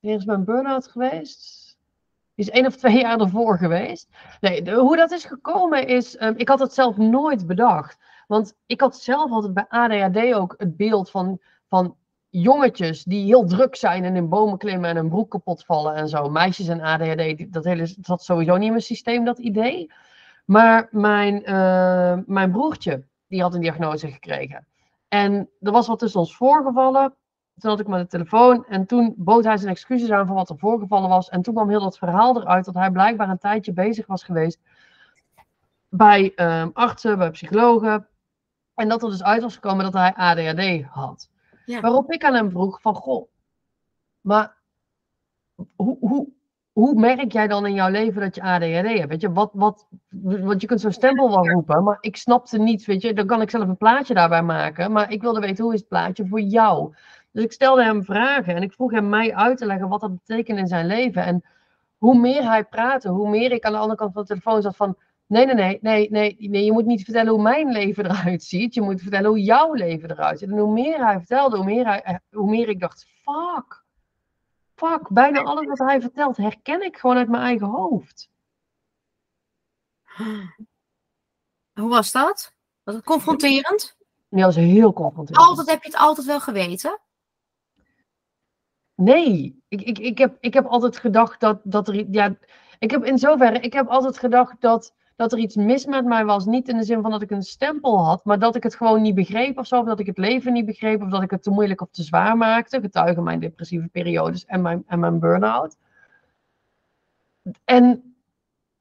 [0.00, 1.76] is mijn burn-out geweest?
[2.34, 4.08] Die is één of twee jaar ervoor geweest.
[4.40, 6.16] Nee, hoe dat is gekomen is.
[6.16, 7.98] ehm, ik had het zelf nooit bedacht.
[8.26, 11.96] Want ik had zelf altijd bij ADHD ook het beeld van, van
[12.28, 16.08] jongetjes die heel druk zijn en in bomen klimmen en een broek kapot vallen en
[16.08, 16.30] zo.
[16.30, 19.92] Meisjes en ADHD, dat hele, zat sowieso niet in mijn systeem, dat idee.
[20.44, 24.66] Maar mijn, uh, mijn broertje, die had een diagnose gekregen.
[25.14, 27.14] En er was wat tussen ons voorgevallen.
[27.58, 30.50] Toen had ik maar de telefoon en toen bood hij zijn excuses aan voor wat
[30.50, 31.28] er voorgevallen was.
[31.28, 34.60] En toen kwam heel dat verhaal eruit dat hij blijkbaar een tijdje bezig was geweest
[35.88, 38.08] bij um, artsen, bij psychologen.
[38.74, 41.30] En dat er dus uit was gekomen dat hij ADHD had.
[41.64, 41.80] Ja.
[41.80, 43.28] Waarop ik aan hem vroeg van, goh,
[44.20, 44.56] maar
[45.76, 46.28] hoe, hoe,
[46.74, 49.08] hoe merk jij dan in jouw leven dat je ADHD hebt?
[49.08, 49.86] Weet je, wat, wat,
[50.22, 53.40] want je kunt zo'n stempel wel roepen, maar ik snapte niet, weet je, dan kan
[53.40, 56.40] ik zelf een plaatje daarbij maken, maar ik wilde weten hoe is het plaatje voor
[56.40, 56.94] jou?
[57.32, 60.14] Dus ik stelde hem vragen en ik vroeg hem mij uit te leggen wat dat
[60.24, 61.24] betekent in zijn leven.
[61.24, 61.44] En
[61.98, 64.76] hoe meer hij praatte, hoe meer ik aan de andere kant van de telefoon zat
[64.76, 68.42] van, nee, nee, nee, nee, nee, nee, je moet niet vertellen hoe mijn leven eruit
[68.42, 70.50] ziet, je moet vertellen hoe jouw leven eruit ziet.
[70.50, 73.83] En hoe meer hij vertelde, hoe meer, hij, hoe meer ik dacht, fuck
[74.74, 78.30] fuck, bijna alles wat hij vertelt herken ik gewoon uit mijn eigen hoofd.
[81.72, 82.52] Hoe was dat?
[82.82, 83.96] Was het confronterend?
[84.28, 85.46] Ja, dat was heel confronterend.
[85.46, 87.00] Altijd heb je het altijd wel geweten?
[88.94, 92.10] Nee, ik, ik, ik, heb, ik heb altijd gedacht dat, dat er.
[92.10, 92.36] Ja,
[92.78, 96.24] ik heb in zoverre, ik heb altijd gedacht dat dat er iets mis met mij
[96.24, 96.44] was.
[96.46, 99.02] Niet in de zin van dat ik een stempel had, maar dat ik het gewoon
[99.02, 99.80] niet begreep of zo.
[99.80, 102.02] Of dat ik het leven niet begreep, of dat ik het te moeilijk of te
[102.02, 102.80] zwaar maakte.
[102.80, 105.76] Getuigen mijn depressieve periodes en mijn, en mijn burn-out.
[107.64, 108.16] En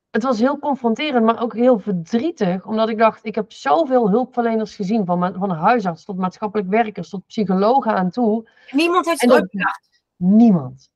[0.09, 2.65] het was heel confronterend, maar ook heel verdrietig.
[2.65, 5.05] Omdat ik dacht, ik heb zoveel hulpverleners gezien.
[5.05, 8.49] Van, van huisarts tot maatschappelijk werkers tot psychologen aan toe.
[8.71, 10.01] Niemand heeft het ooit bedacht?
[10.15, 10.91] Niemand.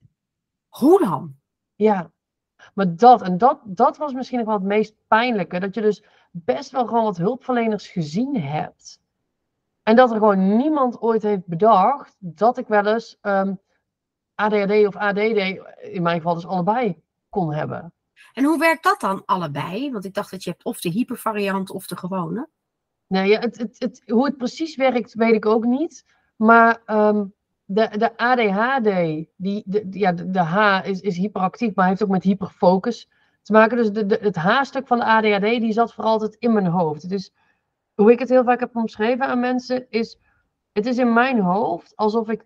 [0.68, 1.36] Hoe dan?
[1.76, 2.12] Ja,
[2.74, 5.60] maar dat, en dat, dat was misschien nog wel het meest pijnlijke.
[5.60, 9.02] Dat je dus best wel gewoon wat hulpverleners gezien hebt.
[9.84, 13.54] En dat er gewoon niemand ooit heeft bedacht dat ik wel eens um, ehm,
[14.36, 15.18] ADHD of ADD,
[15.78, 17.94] in mijn geval dus allebei, kon hebben.
[18.34, 19.92] En hoe werkt dat dan allebei?
[19.92, 22.50] Want ik dacht dat je hebt of de hypervariant of de gewone.
[23.08, 26.06] Nee, ja, het, het, het, hoe het precies werkt, weet ik ook niet.
[26.36, 27.34] Maar um,
[27.70, 32.10] de, de ADHD, die, de, ja, de, de, H is, is hyperactief, maar heeft ook
[32.10, 33.10] met hyperfocus
[33.42, 33.78] te maken.
[33.78, 37.10] Dus de, de, het H-stuk van de ADHD, die zat voor altijd in mijn hoofd.
[37.10, 37.34] Dus
[37.94, 40.20] hoe ik het heel vaak heb omschreven aan mensen, is...
[40.72, 42.46] Het is in mijn hoofd alsof ik 24-7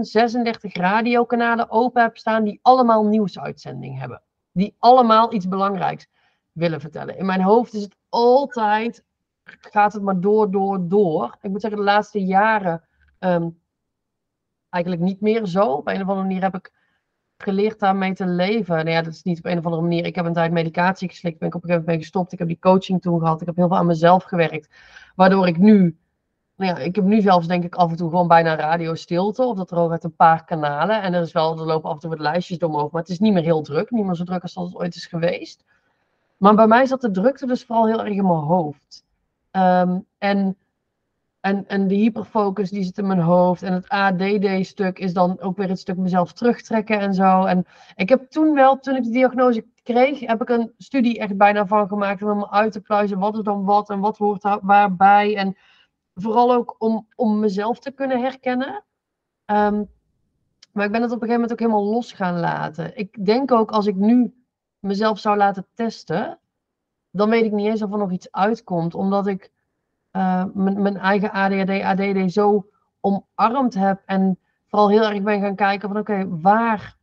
[0.00, 4.22] 36 radiokanalen open heb staan die allemaal nieuwsuitzending hebben.
[4.52, 6.08] Die allemaal iets belangrijks
[6.52, 7.18] willen vertellen.
[7.18, 9.04] In mijn hoofd is het altijd,
[9.44, 11.36] gaat het maar door, door, door.
[11.40, 13.48] Ik moet zeggen, de laatste jaren ehm,
[14.72, 15.72] eigenlijk niet meer zo.
[15.72, 16.70] Op een of andere manier heb ik
[17.36, 18.74] geleerd daarmee te leven.
[18.74, 20.06] Nou ja, dat is niet op een of andere manier.
[20.06, 22.32] Ik heb een tijd medicatie geslikt, ben ik op een gegeven moment gestopt.
[22.32, 23.40] Ik heb die coaching toen gehad.
[23.40, 24.68] Ik heb heel veel aan mezelf gewerkt.
[25.14, 25.96] Waardoor ik nu,
[26.56, 29.42] nou ja, ik heb nu zelfs denk ik af en toe gewoon bijna radio stilte.
[29.42, 31.02] Of dat er uit een paar kanalen.
[31.02, 33.18] En er is wel, er lopen af en toe wat lijstjes door maar het is
[33.18, 33.90] niet meer heel druk.
[33.90, 35.64] Niet meer zo druk als dat het ooit is geweest.
[36.36, 39.04] Maar bij mij zat de drukte dus vooral heel erg in mijn hoofd.
[39.50, 40.56] Ehm, en
[41.42, 43.62] en, en de hyperfocus die zit in mijn hoofd.
[43.62, 47.44] En het ADD-stuk is dan ook weer het stuk mezelf terugtrekken en zo.
[47.44, 51.36] En ik heb toen wel, toen ik de diagnose kreeg, heb ik een studie echt
[51.36, 52.22] bijna van gemaakt.
[52.22, 55.36] Om uit te pluizen, wat is dan wat en wat hoort daar waarbij.
[55.36, 55.56] En
[56.14, 58.84] vooral ook om, om mezelf te kunnen herkennen.
[59.44, 59.84] Ehm,
[60.72, 62.96] maar ik ben het op een gegeven moment ook helemaal los gaan laten.
[62.96, 64.34] Ik denk ook als ik nu
[64.78, 66.38] mezelf zou laten testen,
[67.10, 68.94] dan weet ik niet eens of er nog iets uitkomt.
[68.94, 69.51] Omdat ik
[70.12, 72.66] uh, mijn, eigen ADHD, ADD zo
[73.00, 74.02] omarmd heb.
[74.06, 76.96] En vooral heel erg ben gaan kijken van oké, waar,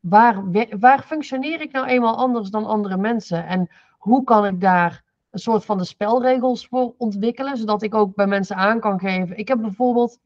[0.00, 0.42] waar,
[0.78, 3.46] waar functioneer ik nou eenmaal anders dan andere mensen?
[3.46, 8.14] En hoe kan ik daar een soort van de spelregels voor ontwikkelen, zodat ik ook
[8.14, 9.38] bij mensen aan kan geven.
[9.38, 10.18] Ik heb bijvoorbeeld,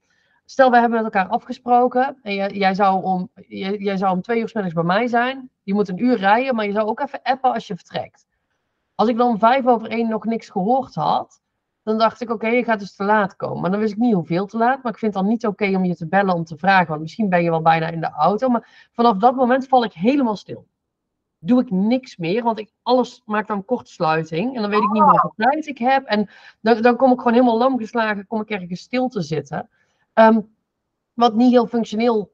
[0.44, 3.28] stel we hebben met elkaar afgesproken en jij, jij zou, om,
[3.78, 5.50] jij, zou om twee uur middags bij mij zijn.
[5.62, 8.26] Je moet een uur rijden, maar je zou ook even appen als je vertrekt.
[8.94, 11.42] Als ik dan om vijf over één nog niks gehoord had,
[11.84, 13.60] dan dacht ik, oké, je gaat dus te laat komen.
[13.60, 14.82] Maar dan wist ik niet hoeveel te laat.
[14.82, 16.88] Maar ik vind het dan niet oké om je te bellen om te vragen.
[16.88, 18.48] Want misschien ben je wel bijna in de auto.
[18.48, 20.66] Maar vanaf dat moment val ik helemaal stil.
[21.38, 24.54] Doe ik niks meer, want ik, alles maakt dan kortsluiting.
[24.56, 26.04] En dan weet ik niet meer hoeveel tijd ik heb.
[26.04, 26.28] En
[26.60, 29.68] dan, dan kom ik gewoon helemaal lam geslagen, kom ik ergens stil te zitten.
[30.12, 30.40] Ehm,
[31.14, 32.32] wat niet heel functioneel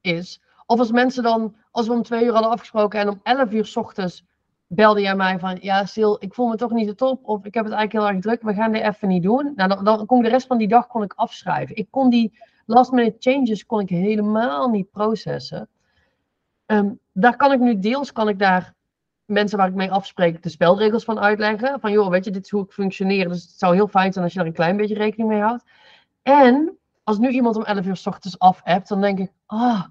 [0.00, 0.42] is.
[0.66, 3.66] Of als mensen dan, als we om twee uur hadden afgesproken en om elf uur
[3.66, 4.24] s ochtends
[4.74, 7.54] belde jij mij van, ja Sil, ik voel me toch niet de top, of ik
[7.54, 9.52] heb het eigenlijk heel erg druk, we gaan dit even niet doen.
[9.56, 11.76] Nou, dan, dan kon ik de rest van die dag kon ik afschrijven.
[11.76, 15.68] Ik kon die last minute changes kon ik helemaal niet processen.
[16.66, 18.74] Um, daar kan ik nu deels, kan ik daar
[19.24, 21.80] mensen waar ik mee afspreek de spelregels van uitleggen.
[21.80, 23.28] Van joh, weet je, dit is hoe ik functioneer.
[23.28, 25.64] Dus het zou heel fijn zijn als je daar een klein beetje rekening mee houdt.
[26.22, 29.84] En als nu iemand om 11 uur s ochtends af hebt, dan denk ik, ah,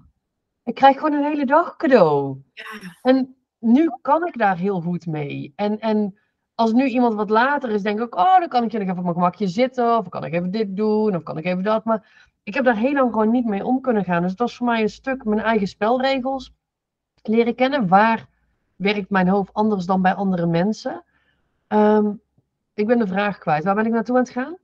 [0.64, 2.36] ik krijg gewoon een hele dag cadeau.
[2.52, 2.64] Ja.
[3.02, 5.52] En nu kan ik daar heel goed mee.
[5.56, 6.18] En, en
[6.54, 9.02] als nu iemand wat later is, denk ik, oh, dan kan ik nog even op
[9.02, 9.96] mijn gemakje zitten.
[9.98, 11.84] Of kan ik even dit doen, of kan ik even dat.
[11.84, 14.22] Maar ik heb daar heel lang gewoon niet mee om kunnen gaan.
[14.22, 16.54] Dus het was voor mij een stuk mijn eigen spelregels
[17.22, 17.88] leren kennen.
[17.88, 18.28] Waar
[18.76, 21.04] werkt mijn hoofd anders dan bij andere mensen?
[21.68, 22.20] Um,
[22.74, 23.64] ik ben de vraag kwijt.
[23.64, 24.56] Waar ben ik naartoe aan het gaan?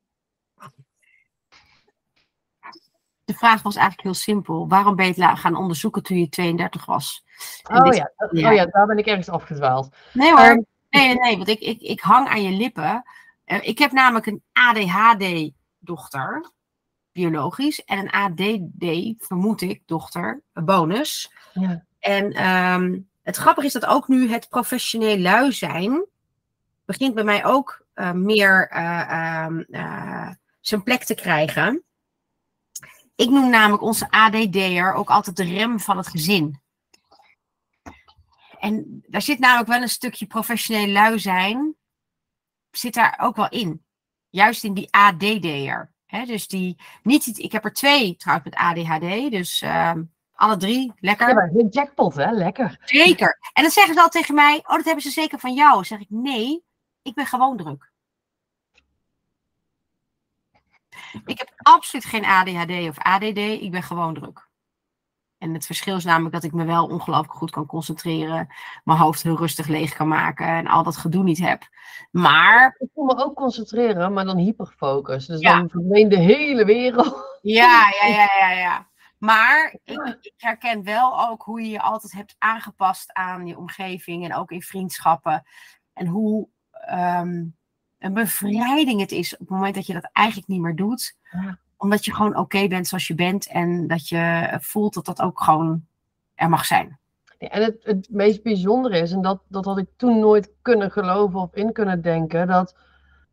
[3.29, 4.69] De vraag was eigenlijk heel simpel.
[4.69, 7.25] Waarom ben je het gaan onderzoeken toen je 32 was?
[7.71, 8.13] oh, ja.
[8.31, 9.95] oh ja, daar ben ik ergens afgedwaald.
[10.13, 10.47] Nee hoor.
[10.47, 13.03] Um, nee, nee, want ik, ik, ik hang aan je lippen.
[13.47, 16.51] Uh, ik heb namelijk een ADHD-dochter
[17.13, 17.85] biologisch.
[17.85, 21.33] En een ADD, vermoed ik, dochter, een bonus.
[21.53, 21.85] Ja.
[21.99, 26.05] En um, het grappige is dat ook nu het professioneel lui zijn,
[26.85, 31.83] begint bij mij ook uh, meer uh, uh, zijn plek te krijgen.
[33.19, 36.61] Ik noem namelijk onze ADD'er ook altijd de rem van het gezin.
[38.59, 41.75] En daar zit namelijk wel een stukje professioneel lui zijn,
[42.71, 43.85] zit daar ook wel in.
[44.29, 49.63] Juist in die ADD'er dus die, niet, ik heb er twee trouwens met ADHD, dus
[49.63, 49.93] uh,
[50.33, 51.29] alle drie, lekker.
[51.29, 52.31] Ja, een jackpot, hè?
[52.31, 52.79] Lekker.
[52.85, 53.39] Zeker.
[53.53, 55.75] En dan zeggen ze al tegen mij, oh, dat hebben ze zeker van jou.
[55.75, 56.65] Dan zeg ik, nee,
[57.03, 57.88] ik ben gewoon druk.
[61.25, 64.49] Ik heb absoluut geen ADHD of ADD, ik ben gewoon druk.
[65.39, 68.49] En het verschil is namelijk dat ik me wel ongelooflijk goed kan concentreren.
[68.85, 71.69] Mijn hoofd heel rustig leeg kan maken en al dat gedoe niet heb.
[72.11, 72.77] Maar.
[72.79, 75.27] Ik kon me ook concentreren, maar dan hyperfocus.
[75.27, 77.27] Dus dan verdween de hele wereld.
[77.43, 78.89] Ja, ja, ja, ja, ja.
[79.19, 84.25] Maar ik, ik, herken wel ook hoe je je altijd hebt aangepast aan je omgeving
[84.25, 85.47] en ook in vriendschappen.
[85.93, 86.49] En hoe
[86.91, 87.58] um,
[87.99, 91.17] een bevrijding het is op het moment dat je dat eigenlijk niet meer doet.
[91.33, 95.21] Ja omdat je gewoon oké bent zoals je bent en dat je voelt dat dat
[95.21, 95.85] ook gewoon
[96.35, 96.99] er mag zijn.
[97.39, 100.91] Ja, en het, het meest bijzondere is, en dat, dat had ik toen nooit kunnen
[100.91, 102.77] geloven of in kunnen denken, dat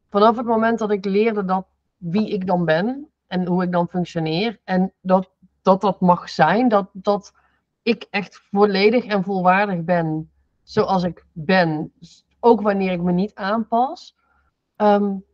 [0.10, 3.88] vanaf het moment dat ik leerde dat wie ik dan ben en hoe ik dan
[3.88, 5.30] functioneer en dat
[5.62, 7.34] dat, dat mag zijn, dat, dat
[7.82, 10.32] ik echt volledig en volwaardig ben
[10.64, 11.94] zoals ik ben,
[12.40, 14.16] ook wanneer ik me niet aanpas.
[14.78, 15.26] Um,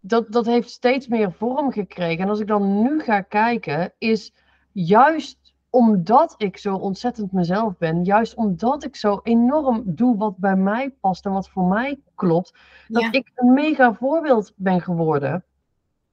[0.00, 2.24] dat, dat heeft steeds meer vorm gekregen.
[2.24, 4.32] En als ik dan nu ga kijken, is
[4.72, 10.56] juist omdat ik zo ontzettend mezelf ben, juist omdat ik zo enorm doe wat bij
[10.56, 12.54] mij past en wat voor mij klopt,
[12.88, 15.44] dat ik een mega voorbeeld ben geworden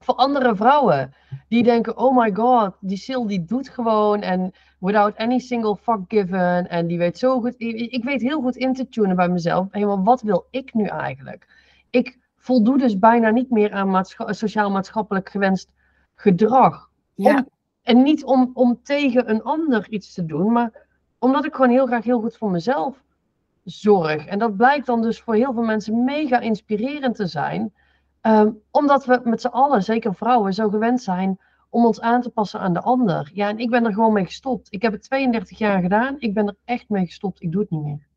[0.04, 1.14] voor andere vrouwen.
[1.48, 6.00] Die denken, oh my god, die Sil die doet gewoon en without any single fuck
[6.08, 6.70] given.
[6.70, 9.68] En die weet zo goed, ik weet heel goed in te tunen bij mezelf.
[9.72, 11.48] Helemaal, wat wil ik nu eigenlijk?
[11.90, 15.74] Ik voldoet dus bijna niet meer aan sociaal-maatschappelijk gewenst
[16.16, 16.90] gedrag.
[17.16, 17.46] Ja.
[17.82, 20.88] en niet om, om tegen een ander iets te doen, maar
[21.20, 23.04] omdat ik gewoon heel graag heel goed voor mezelf
[23.64, 24.26] zorg.
[24.26, 27.74] En dat blijkt dan dus voor heel veel mensen mega inspirerend te zijn.
[28.22, 32.30] Um, omdat we met z'n allen, zeker vrouwen, zo gewend zijn om ons aan te
[32.30, 33.30] passen aan de ander.
[33.34, 34.68] Ja, en ik ben er gewoon mee gestopt.
[34.70, 36.16] Ik heb het 32 jaar gedaan.
[36.20, 37.42] Ik ben er echt mee gestopt.
[37.42, 38.10] Ik doe het niet meer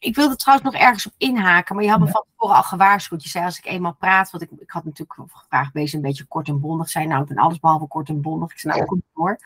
[0.00, 3.22] ik wilde trouwens nog ergens op inhaken, maar je had me van tevoren al gewaarschuwd.
[3.22, 6.24] Je zei als ik eenmaal praat, want ik, ik had natuurlijk gevraagd, wees een beetje
[6.24, 7.08] kort en bondig zijn.
[7.08, 8.52] Nou, ik ben alles behalve kort en bondig.
[8.52, 9.38] Ik zei nou, goed hoor.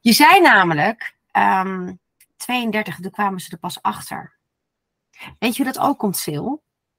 [0.00, 1.94] Je zei namelijk, um, ehm,
[2.36, 4.38] 32, toen kwamen ze er pas achter.
[5.38, 6.48] Weet je hoe dat ook komt, Sil?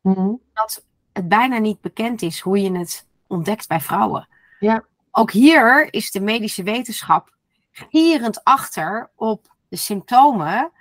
[0.02, 0.34] Mhm.
[0.54, 4.28] Dat het bijna niet bekend is hoe je het ontdekt bij vrouwen.
[4.60, 4.84] Ja.
[5.12, 7.36] Ook hier is de medische wetenschap
[7.72, 10.72] gierend achter op de symptomen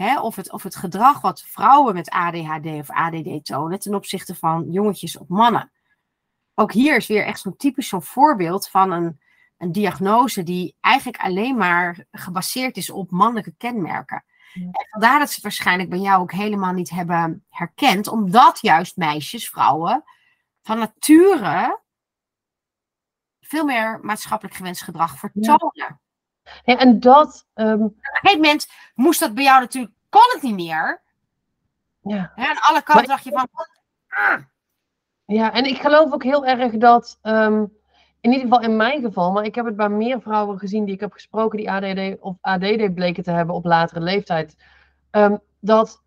[0.00, 4.34] Hè, of, het, of het gedrag wat vrouwen met ADHD of ADD tonen ten opzichte
[4.34, 5.70] van jongetjes of mannen.
[6.54, 9.20] Ook hier is weer echt zo'n typisch zo'n voorbeeld van een,
[9.58, 14.24] een diagnose die eigenlijk alleen maar gebaseerd is op mannelijke kenmerken.
[14.54, 18.96] En vandaar dat ze het waarschijnlijk bij jou ook helemaal niet hebben herkend, omdat juist
[18.96, 20.04] meisjes, vrouwen,
[20.62, 21.80] van nature
[23.40, 26.00] veel meer maatschappelijk gewenst gedrag vertonen.
[26.64, 27.46] Ja, en dat.
[27.54, 27.82] Um...
[27.82, 31.02] Op een gegeven moment moest dat bij jou natuurlijk, kon het niet meer.
[32.02, 32.32] Ja.
[32.34, 33.48] En aan alle kanten dacht je van.
[34.08, 34.38] Ah.
[35.24, 37.79] Ja, en ik geloof ook heel erg dat, um,
[38.20, 40.94] in ieder geval in mijn geval, maar ik heb het bij meer vrouwen gezien die
[40.94, 44.56] ik heb gesproken die ADD of ADD bleken te hebben op latere leeftijd,
[45.10, 46.02] um, dat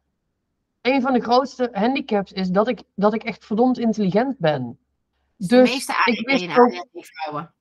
[0.81, 4.77] een van de grootste handicaps is dat ik, dat ik echt verdomd intelligent ben.
[5.37, 7.53] Dus, de meeste ADD en ADD vrouwen.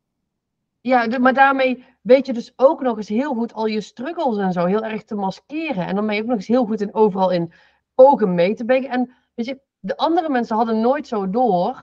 [0.81, 4.37] ja, de- maar daarmee weet je dus ook nog eens heel goed al je struggles
[4.38, 5.87] en zo heel erg te maskeren.
[5.87, 7.53] En dan ben je ook nog eens heel goed in overal in
[7.95, 8.91] pogen mee te brengen.
[8.91, 11.83] En weet je, de andere mensen hadden nooit zo door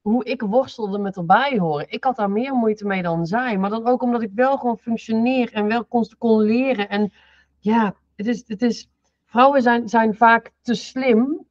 [0.00, 1.90] hoe ik worstelde met erbij horen.
[1.90, 3.58] Ik had daar meer moeite mee dan zij.
[3.58, 6.88] Maar dan ook omdat ik wel gewoon functioneer en wel kon, kon leren.
[6.88, 7.12] En
[7.58, 8.90] ja, het is, het is,
[9.24, 11.46] vrouwen zijn, zijn vaak te slim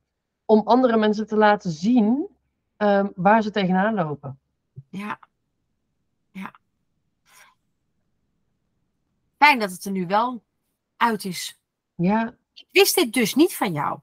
[0.46, 2.28] om andere mensen te laten zien
[2.78, 4.40] ehm, waar ze tegenaan lopen.
[4.90, 5.20] Ja.
[6.32, 6.52] Ja.
[9.38, 10.44] Fijn dat het er nu wel
[10.98, 11.60] uit is.
[11.96, 14.00] Ja, Ik wist dit dus niet van jou.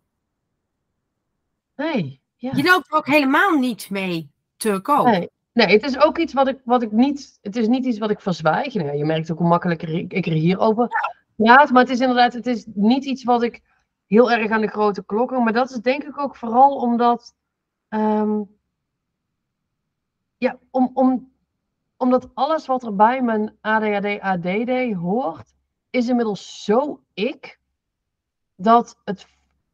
[1.76, 2.24] nee.
[2.38, 2.52] Ja.
[2.54, 5.04] Je loopt er ook helemaal niet mee te koop.
[5.04, 5.30] Nee.
[5.52, 7.38] Nee, het is ook iets wat ik, wat ik niet.
[7.42, 8.74] Het is niet iets wat ik verzwijg.
[8.74, 10.88] Nou, je merkt ook hoe makkelijker ik er hier over
[11.36, 11.70] praat.
[11.70, 13.62] Maar het is inderdaad, het is niet iets wat ik
[14.06, 15.42] heel erg aan de grote klokken.
[15.44, 17.34] Maar dat is denk ik ook vooral omdat.
[17.88, 18.42] ehm,
[20.38, 21.32] ja, om, om,
[21.96, 25.54] omdat alles wat er bij mijn ADHD, ADD hoort,
[25.90, 27.60] is inmiddels zo ik.
[28.56, 29.26] Dat het.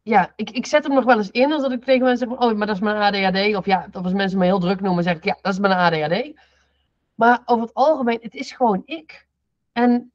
[0.03, 2.39] Ja, ik, ik zet hem nog wel eens in als dat ik tegen mensen zeg:
[2.39, 3.57] Oh, maar dat is mijn ADHD.
[3.57, 5.73] Of ja, of als mensen me heel druk noemen, zeg ik: Ja, dat is mijn
[5.73, 6.41] ADHD.
[7.15, 9.27] Maar over het algemeen, het is gewoon ik.
[9.73, 10.13] En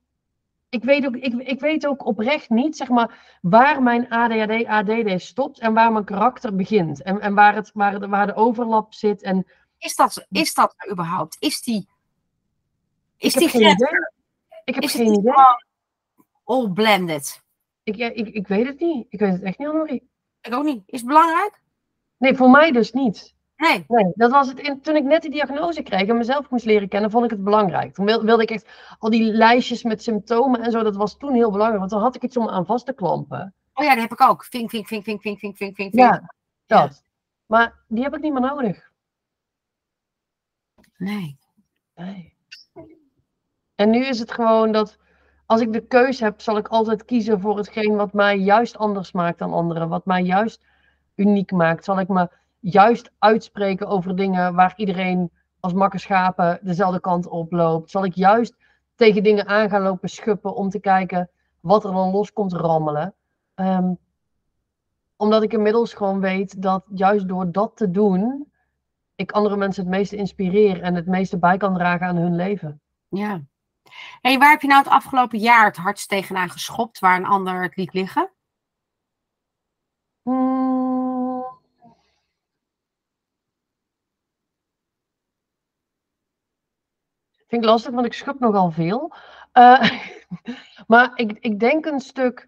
[0.69, 5.21] ik weet ook, ik, ik weet ook oprecht niet, zeg maar, waar mijn ADHD, ADD
[5.21, 7.01] stopt en waar mijn karakter begint.
[7.01, 9.21] En, en waar, het, waar, de, waar de overlap zit.
[9.21, 9.45] En
[9.77, 11.35] Is dat, is dat er überhaupt?
[11.39, 11.89] Is die.
[13.17, 14.09] Is ik die heb geen idee.
[14.63, 15.33] Ik heb is geen idee.
[16.43, 17.45] all blended?
[17.87, 19.05] Ik, ja, ik, ik weet het niet.
[19.09, 20.09] Ik weet het echt niet, Annemarie.
[20.41, 20.83] Ik ook niet.
[20.85, 21.61] Is het belangrijk?
[22.17, 23.35] Nee, voor mij dus niet.
[23.57, 23.85] Nee.
[23.87, 27.11] Nee, dat was het toen ik net die diagnose kreeg en mezelf moest leren kennen,
[27.11, 27.93] vond ik het belangrijk.
[27.93, 31.33] Toen wil- wilde ik echt al die lijstjes met symptomen en zo, dat was toen
[31.33, 33.53] heel belangrijk, want dan had ik iets om aan vast te klampen.
[33.73, 34.43] Oh ja, die heb ik ook.
[34.45, 35.93] Vink, vink, vink, vink, vink, vink, vink, vink.
[35.93, 36.33] Ja,
[36.65, 37.03] dat.
[37.45, 38.91] Maar die heb ik niet meer nodig.
[40.97, 41.37] Nee.
[41.95, 42.35] Nee.
[43.75, 44.97] En nu is het gewoon dat
[45.47, 49.11] als ik de keus heb, zal ik altijd kiezen voor hetgeen wat mij juist anders
[49.11, 49.89] maakt dan anderen.
[49.89, 50.61] Wat mij juist
[51.15, 51.83] uniek maakt.
[51.83, 52.29] Zal ik me
[52.59, 57.89] juist uitspreken over dingen waar iedereen als makke schapen dezelfde kant op loopt.
[57.89, 58.55] Zal ik juist
[58.95, 61.29] tegen dingen aan gaan lopen schuppen om te kijken
[61.59, 63.13] wat er dan los komt rammelen.
[63.53, 63.93] Ehm,
[65.15, 68.51] omdat ik inmiddels gewoon weet dat juist door dat te doen,
[69.15, 72.81] ik andere mensen het meeste inspireer en het meeste bij kan dragen aan hun leven.
[73.09, 73.41] Ja.
[74.21, 77.61] Hey, waar heb je nou het afgelopen jaar het hardst tegenaan geschopt waar een ander
[77.61, 78.31] het liet liggen?
[80.21, 80.67] Hmm.
[87.47, 89.13] Vind ik lastig, want ik schub nogal veel.
[89.51, 89.91] Eh,
[90.87, 92.47] maar ik, ik denk een stuk.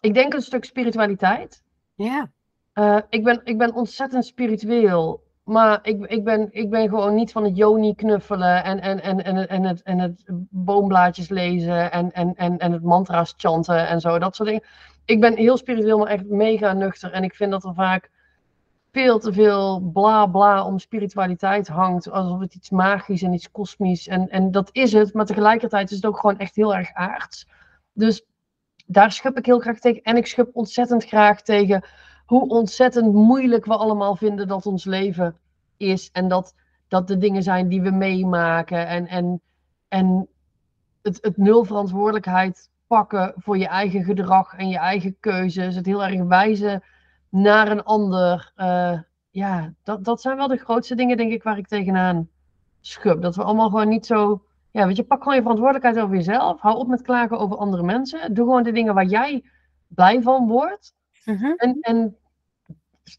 [0.00, 1.62] Ik denk een stuk spiritualiteit.
[1.94, 2.30] Ja.
[2.72, 5.26] Eh, ik, ben, ik ben ontzettend spiritueel.
[5.48, 9.24] Maar ik, ik, ben, ik ben gewoon niet van het Joni knuffelen en, en, en,
[9.24, 14.00] en, en, het, en het boomblaadjes lezen en, en, en, en het mantra's chanten en
[14.00, 14.64] zo, dat soort dingen.
[15.04, 17.12] Ik ben heel spiritueel, maar echt mega nuchter.
[17.12, 18.10] En ik vind dat er vaak
[18.92, 22.10] veel te veel bla bla om spiritualiteit hangt.
[22.10, 24.08] Alsof het iets magisch en iets kosmisch.
[24.08, 27.46] En, en dat is het, maar tegelijkertijd is het ook gewoon echt heel erg aards.
[27.92, 28.24] Dus
[28.86, 30.02] daar schub ik heel graag tegen.
[30.02, 31.84] En ik schub ontzettend graag tegen
[32.28, 35.36] hoe ontzettend moeilijk we allemaal vinden dat ons leven
[35.76, 36.10] is.
[36.12, 36.54] En dat,
[36.88, 38.86] dat de dingen zijn die we meemaken.
[38.86, 39.40] En, en,
[39.88, 40.28] en
[41.02, 45.74] het, het nul verantwoordelijkheid pakken voor je eigen gedrag en je eigen keuzes.
[45.74, 46.82] Het heel erg wijzen
[47.28, 48.52] naar een ander.
[48.54, 48.98] Eh,
[49.30, 52.28] ja, dat, dat zijn wel de grootste dingen, denk ik, waar ik tegenaan
[52.80, 53.22] schub.
[53.22, 54.42] Dat we allemaal gewoon niet zo.
[54.70, 56.60] Ja, weet je, pak gewoon je verantwoordelijkheid over jezelf.
[56.60, 58.34] Hou op met klagen over andere mensen.
[58.34, 59.44] Doe gewoon de dingen waar jij
[59.86, 60.96] blij van wordt.
[61.28, 61.52] Mhm.
[61.56, 62.16] En, en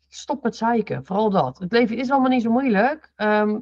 [0.10, 1.60] stop met zeiken, vooral dat.
[1.60, 3.60] Het leven is allemaal niet zo moeilijk, ehm,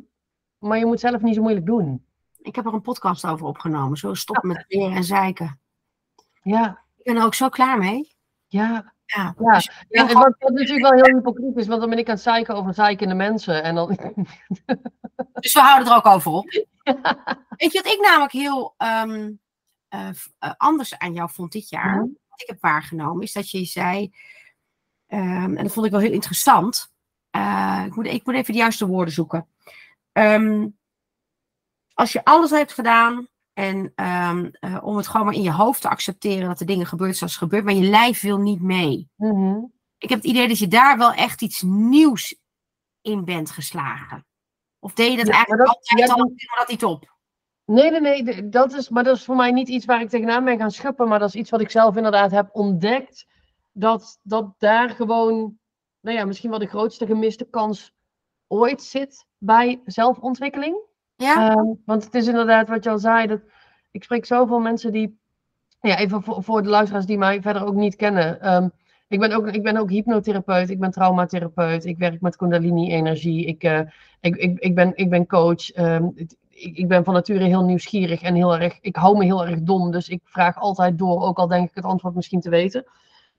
[0.60, 2.06] maar je moet zelf niet zo moeilijk doen.
[2.42, 3.98] Ik heb er een podcast over opgenomen.
[3.98, 5.60] Zo stop met leren en zeiken.
[6.44, 8.16] Ja, Ik ben er ook zo klaar mee.
[8.48, 8.96] ja.
[9.16, 9.36] Ja.
[9.40, 12.08] Ja, Dus- ja en wat, wat natuurlijk wel heel hypocriet is, want dan ben ik
[12.08, 13.64] aan het zeiken over zeikende mensen.
[13.64, 13.88] En dan,
[15.34, 16.46] Dus we houden er ook over op.
[17.58, 19.32] Weet je wat ik namelijk heel ehm,
[19.88, 21.96] eh, eh, anders aan jou vond dit jaar?
[21.96, 22.08] Mhm.
[22.30, 24.14] Wat ik heb waargenomen, is dat je zei,
[25.08, 26.91] ehm, en dat vond ik wel heel interessant.
[27.30, 29.47] eh, ik, moet, ik moet even de juiste woorden zoeken.
[30.12, 30.68] Ehm,
[31.93, 35.82] als je alles hebt gedaan en ehm, eh, om het gewoon maar in je hoofd
[35.82, 39.10] te accepteren dat de dingen gebeuren zoals het gebeurt, maar je lijf wil niet mee.
[39.16, 39.58] Mhm.
[39.97, 42.36] Ik heb het idee dat je daar wel echt iets nieuws
[43.01, 44.26] in bent geslagen.
[44.80, 47.16] Of deed je dat Ja, eigenlijk dat- altijd ja, al, dat niet op?
[47.66, 50.43] Nee, nee, nee, dat is, maar dat is voor mij niet iets waar ik tegenaan
[50.43, 53.26] ben gaan schuppen, maar dat is iets wat ik zelf inderdaad heb ontdekt.
[53.80, 55.57] Dat, dat daar gewoon,
[55.99, 57.93] nou ja, misschien wel de grootste gemiste kans
[58.47, 60.78] ooit zit bij zelfontwikkeling.
[61.15, 61.49] Ja.
[61.49, 63.28] Ehm, want het is inderdaad wat je al zei.
[63.28, 63.41] Dat,
[63.91, 65.19] ik spreek zoveel mensen die.
[65.82, 68.41] Ja, even voor, voor de luisteraars die mij verder ook niet kennen.
[68.41, 68.67] Ehm,
[69.07, 73.63] ik, ben ook, ik ben ook hypnotherapeut, ik ben traumatherapeut, ik werk met Kundalini-energie, ik,
[73.63, 73.80] eh,
[74.19, 75.71] ik, ik, ik, ben, ik ben coach.
[75.71, 78.78] Ehm, ik, ik ben van nature heel nieuwsgierig en heel erg.
[78.82, 81.75] Ik hou me heel erg dom, dus ik vraag altijd door, ook al denk ik
[81.75, 82.86] het antwoord misschien te weten.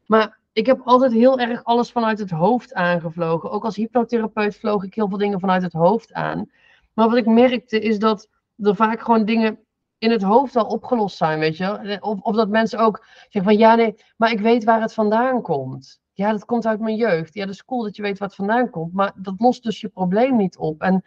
[0.08, 3.50] Maar ik heb altijd heel erg alles vanuit het hoofd aangevlogen.
[3.50, 6.50] Ook als hypnotherapeut vloog ik heel veel dingen vanuit het hoofd aan.
[6.94, 9.58] Maar wat ik merkte is dat er vaak gewoon dingen
[9.98, 11.98] in het hoofd al opgelost zijn, weet je.
[12.00, 15.42] Of, of dat mensen ook zeggen van ja, nee, maar ik weet waar het vandaan
[15.42, 16.00] komt.
[16.12, 17.34] Ja, dat komt uit mijn jeugd.
[17.34, 18.92] Ja, dat is cool dat je weet het vandaan komt.
[18.92, 20.82] Maar dat lost dus je probleem niet op.
[20.82, 21.04] En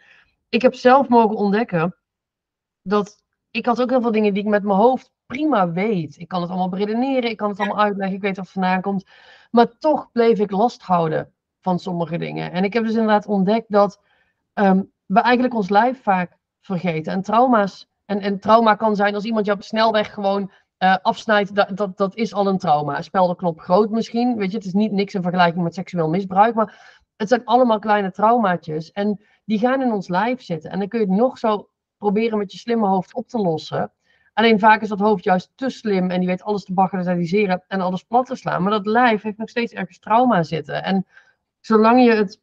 [0.48, 1.96] ik heb zelf mogen ontdekken
[2.82, 6.18] dat ik had ook heel veel dingen die ik met mijn hoofd prima weet.
[6.18, 9.04] Ik kan het allemaal beredeneren, ik kan het allemaal uitleggen, ik weet het vandaan komt.
[9.50, 12.52] Maar toch bleef ik last houden van sommige dingen.
[12.52, 14.00] En ik heb dus inderdaad ontdekt dat
[14.52, 17.12] ehm, we eigenlijk ons lijf vaak vergeten.
[17.12, 20.96] En trauma's, en, en trauma kan zijn als iemand je op de snelweg gewoon eh,
[21.02, 23.02] afsnijdt, dat, dat, dat is al een trauma.
[23.02, 27.00] Speldenknop groot misschien, weet je, het is niet niks in vergelijking met seksueel misbruik, maar
[27.16, 28.92] het zijn allemaal kleine traumaatjes.
[28.92, 30.70] En die gaan in ons lijf zitten.
[30.70, 33.92] En dan kun je het nog zo proberen met je slimme hoofd op te lossen.
[34.32, 37.80] Alleen vaak is dat hoofd juist te slim en die weet alles te bagatelliseren en
[37.80, 38.62] alles plat te slaan.
[38.62, 40.84] Maar dat lijf heeft nog steeds ergens trauma zitten.
[40.84, 41.06] En
[41.60, 42.40] zolang je het,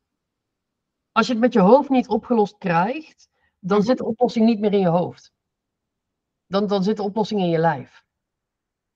[1.12, 3.30] als je het met je hoofd niet opgelost krijgt,
[3.60, 5.34] dan zit de oplossing niet meer in je hoofd.
[6.48, 8.04] Dan, dan zit de oplossing in je lijf.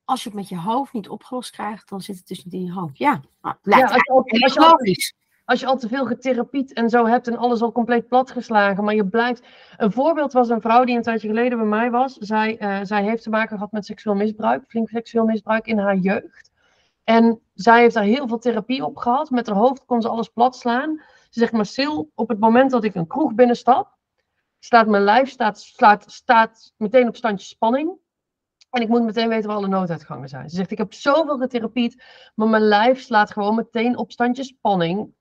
[0.03, 2.63] Als je het met je hoofd niet opgelost krijgt, dan zit het dus niet in
[2.63, 2.97] je hoofd.
[2.97, 5.13] Ja, nou, Ja, als, je al, heel als, je.
[5.45, 8.95] Als je al te veel getherapiet en zo hebt en alles al compleet platgeslagen, maar
[8.95, 9.43] je blijft.
[9.77, 12.13] Een voorbeeld was een vrouw die een tijdje geleden bij mij was.
[12.13, 15.97] Zij, eh, zij heeft te maken gehad met seksueel misbruik, flink seksueel misbruik in haar
[15.97, 16.51] jeugd.
[17.03, 19.29] En zij heeft daar heel veel therapie op gehad.
[19.29, 21.01] Met haar hoofd kon ze alles plat slaan.
[21.29, 23.97] Ze zegt, maar Sil, op het moment dat ik een kroeg binnenstap,
[24.59, 28.01] staat mijn lijf staat, staat, staat meteen op standje spanning.
[28.69, 30.49] En ik moet meteen weten waar alle nooduitgangen zijn.
[30.49, 32.03] Ze zegt, ik heb zoveel getherapied,
[32.35, 35.13] maar mijn lijf slaat gewoon meteen op standje spanning.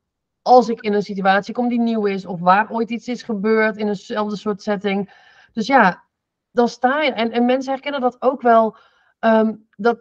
[0.42, 3.76] Als ik in een situatie kom die nieuw is, of waar ooit iets is gebeurd
[3.76, 5.10] in eenzelfde soort setting.
[5.52, 6.04] Dus ja,
[6.50, 7.12] dan sta je.
[7.12, 8.76] En, en mensen herkennen dat ook wel.
[9.18, 9.98] ehm, dat,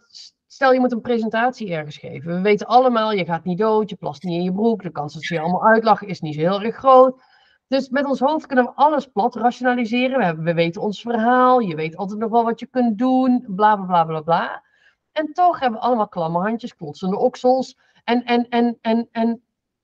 [0.47, 2.35] stel je moet een presentatie ergens geven.
[2.35, 4.81] We weten allemaal, je gaat niet dood, je plast niet in je broek.
[4.83, 7.21] De kans dat ze je allemaal uitlachen is niet zo heel erg groot.
[7.67, 10.35] Dus met ons hoofd kunnen we alles plat rationaliseren.
[10.35, 11.59] We, we weten ons verhaal.
[11.59, 13.45] Je weet altijd nog wel wat je kunt doen.
[13.47, 14.63] Bla bla bla bla bla.
[15.11, 17.77] En toch hebben we allemaal klamme handjes, klotsende oksels.
[18.03, 19.41] En, en, en, en, en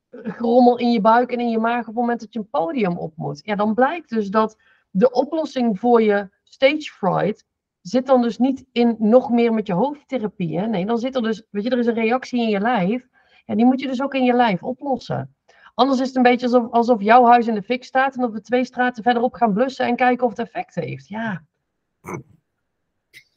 [0.09, 2.97] grommel in je buik en in je maag op het moment dat je een podium
[2.97, 3.41] op moet.
[3.45, 4.57] Ja, dan blijkt dus dat
[4.89, 7.45] de oplossing voor je stage fright
[7.81, 10.59] zit dan dus niet in nog meer met je hoofdtherapie.
[10.59, 10.67] Hè?
[10.67, 13.07] Nee, dan zit er dus, weet je, er is een reactie in je lijf.
[13.45, 15.35] Ja, die moet je dus ook in je lijf oplossen.
[15.73, 18.31] Anders is het een beetje alsof, alsof jouw huis in de fik staat en dat
[18.31, 21.07] we twee straten verderop gaan blussen en kijken of het effect heeft.
[21.07, 21.43] Ja,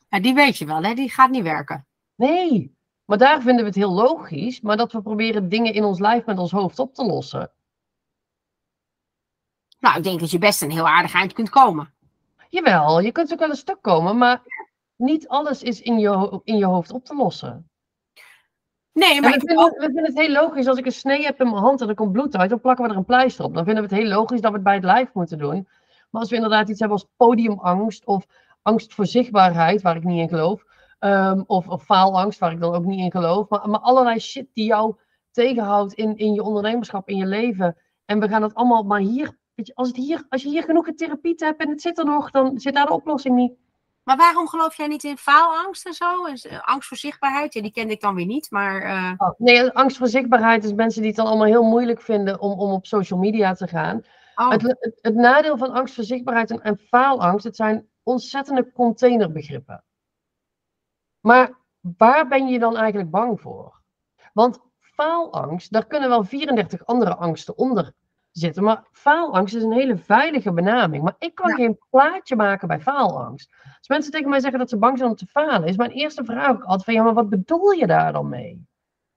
[0.08, 0.94] Ja, die weet je wel, hè?
[0.94, 1.86] die gaat niet werken.
[2.14, 2.78] nee.
[3.10, 6.24] Maar daar vinden we het heel logisch, maar dat we proberen dingen in ons lijf
[6.26, 7.52] met ons hoofd op te lossen.
[9.78, 11.94] Nou, ik denk dat je best een heel aardig eind kunt komen.
[12.48, 14.42] Jawel, je kunt ook wel een stuk komen, maar
[14.96, 17.70] niet alles is in je, in je hoofd op te lossen.
[18.92, 21.40] Nee, maar we, ik vinden, we vinden het heel logisch, als ik een snee heb
[21.40, 23.54] in mijn hand en er komt bloed uit, dan plakken we er een pleister op.
[23.54, 25.68] Dan vinden we het heel logisch dat we het bij het lijf moeten doen.
[26.10, 28.26] Maar als we inderdaad iets hebben als podiumangst of
[28.62, 30.64] angst voor zichtbaarheid, waar ik niet in geloof,
[31.00, 34.46] ehm, of, of faalangst, waar ik dan ook niet in geloof, maar, maar allerlei shit
[34.52, 34.94] die jou
[35.30, 37.76] tegenhoudt in, in je ondernemerschap, in je leven.
[38.04, 40.62] En we gaan het allemaal, maar hier, weet je, als, het hier, als je hier
[40.62, 43.52] genoeg therapie hebt en het zit er nog, dan zit daar de oplossing niet.
[44.02, 46.24] Maar waarom geloof jij niet in faalangst en zo?
[46.26, 47.54] Eh, angst voor zichtbaarheid?
[47.54, 48.82] Ja, die kende ik dan weer niet, maar...
[48.82, 52.40] eh, Oh, nee, angst voor zichtbaarheid is mensen die het dan allemaal heel moeilijk vinden
[52.40, 54.02] om, om op social media te gaan.
[54.34, 58.72] oh, Het, het, het nadeel van angst voor zichtbaarheid en, en faalangst, het zijn ontzettende
[58.72, 59.84] containerbegrippen.
[61.20, 61.58] Maar
[61.98, 63.80] waar ben je dan eigenlijk bang voor?
[64.32, 67.92] Want faalangst, daar kunnen wel 34 andere angsten onder
[68.30, 68.62] zitten.
[68.62, 71.02] Maar faalangst is een hele veilige benaming.
[71.02, 71.54] Maar ik kan Ja.
[71.54, 73.52] geen plaatje maken bij faalangst.
[73.78, 76.24] Als mensen tegen mij zeggen dat ze bang zijn om te falen, is mijn eerste
[76.24, 78.68] vraag ook altijd van, ja, maar wat bedoel je daar dan mee?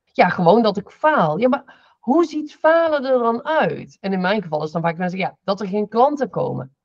[0.03, 1.37] Ja, gewoon dat ik faal.
[1.37, 3.97] Ja, maar hoe ziet falen er dan uit?
[4.01, 6.75] En in mijn geval is dan vaak mensen, ja, dat er geen klanten komen.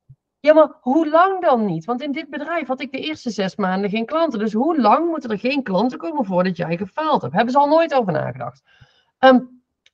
[0.40, 1.84] Ja, maar hoe lang dan niet?
[1.84, 4.38] Want in dit bedrijf had ik de eerste zes maanden geen klanten.
[4.38, 7.34] Dus hoe lang moeten er geen klanten komen voordat jij gefaald hebt?
[7.34, 8.62] Hebben ze al nooit over nagedacht.
[9.18, 9.40] Ehm,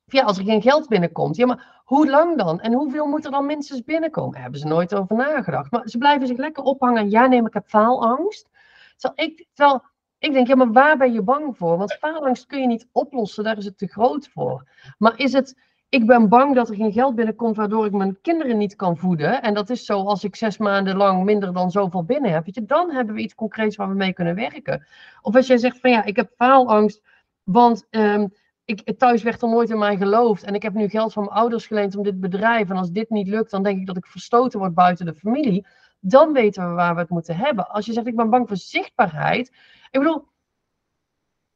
[0.05, 1.37] ja, als er geen geld binnenkomt.
[1.37, 2.61] Ja, maar hoe lang dan?
[2.61, 4.41] En hoeveel moet er dan minstens binnenkomen?
[4.41, 5.71] Hebben ze nooit over nagedacht.
[5.71, 7.11] Maar ze blijven zich lekker ophangen.
[7.11, 8.49] Ja, nee, maar ik heb faalangst.
[8.97, 9.83] Terwijl ik, terwijl
[10.19, 11.79] ik denk, ja, maar waar ben je bang voor?
[11.79, 13.45] Want faalangst kun je niet oplossen.
[13.45, 14.69] Daar is het te groot voor.
[14.99, 15.59] Maar is het,
[15.95, 19.43] ik ben bang dat er geen geld binnenkomt waardoor ik mijn kinderen niet kan voeden.
[19.43, 22.47] En dat is zo als ik zes maanden lang minder dan zoveel binnen heb.
[22.47, 24.87] Je, dan hebben we iets concreets waar we mee kunnen werken.
[25.23, 27.03] Of als jij zegt van ja, ik heb faalangst,
[27.43, 28.33] want um,
[28.65, 30.43] ik, thuis werd er nooit in mij geloofd.
[30.43, 32.71] En ik heb nu geld van mijn ouders geleend om dit bedrijf.
[32.71, 35.67] En als dit niet lukt, dan denk ik dat ik verstoten word buiten de familie.
[36.01, 37.69] Dan weten we waar we het moeten hebben.
[37.69, 39.49] Als je zegt ik ben bang voor zichtbaarheid.
[39.91, 40.27] Ik bedoel,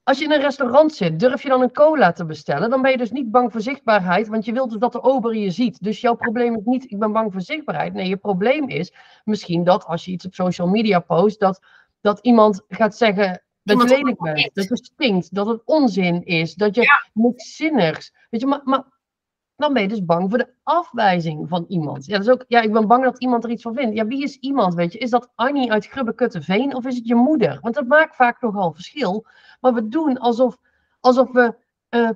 [0.09, 2.71] als je in een restaurant zit, durf je dan een cola te bestellen?
[2.71, 5.37] Dan ben je dus niet bang voor zichtbaarheid, want je wilt dus dat de ober
[5.37, 5.83] je ziet.
[5.83, 7.93] Dus jouw probleem is niet, ik ben bang voor zichtbaarheid.
[7.93, 8.93] Nee, je probleem is
[9.25, 11.61] misschien dat als je iets op social media post, dat,
[12.01, 16.55] dat iemand gaat zeggen dat je lelijk bent, dat je stinkt, dat het onzin is,
[16.55, 17.07] dat je ja.
[17.13, 18.13] niks zinnigs.
[18.31, 18.85] Weet je, maar, maar
[19.59, 22.07] dan ben je dus bang voor de afwijzing van iemand.
[22.07, 23.97] Ja, dat ook, ja, ik ben bang dat iemand er iets van vindt.
[23.97, 24.99] Ja, wie is iemand, weet je?
[24.99, 27.59] Is dat Annie uit Grubbekutteveen of is het je moeder?
[27.61, 29.27] Want dat maakt vaak nogal verschil.
[29.61, 30.59] Maar we doen alsof,
[31.01, 31.55] alsof we...
[31.91, 32.11] Uh,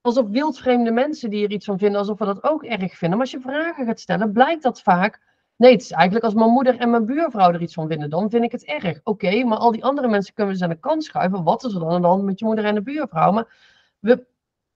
[0.00, 3.18] alsof wildvreemde mensen die er iets van vinden, alsof we dat ook erg vinden.
[3.18, 5.26] Maar als je vragen gaat stellen, blijkt dat vaak...
[5.56, 8.30] Nee, het is eigenlijk als mijn moeder en mijn buurvrouw er iets van vinden, dan
[8.30, 9.00] vind ik het erg.
[9.04, 11.44] Oké, maar al die andere mensen kunnen we ze aan de kant schuiven.
[11.44, 13.32] Wat is er dan met je moeder en de buurvrouw?
[13.32, 13.56] Maar
[13.98, 14.26] we,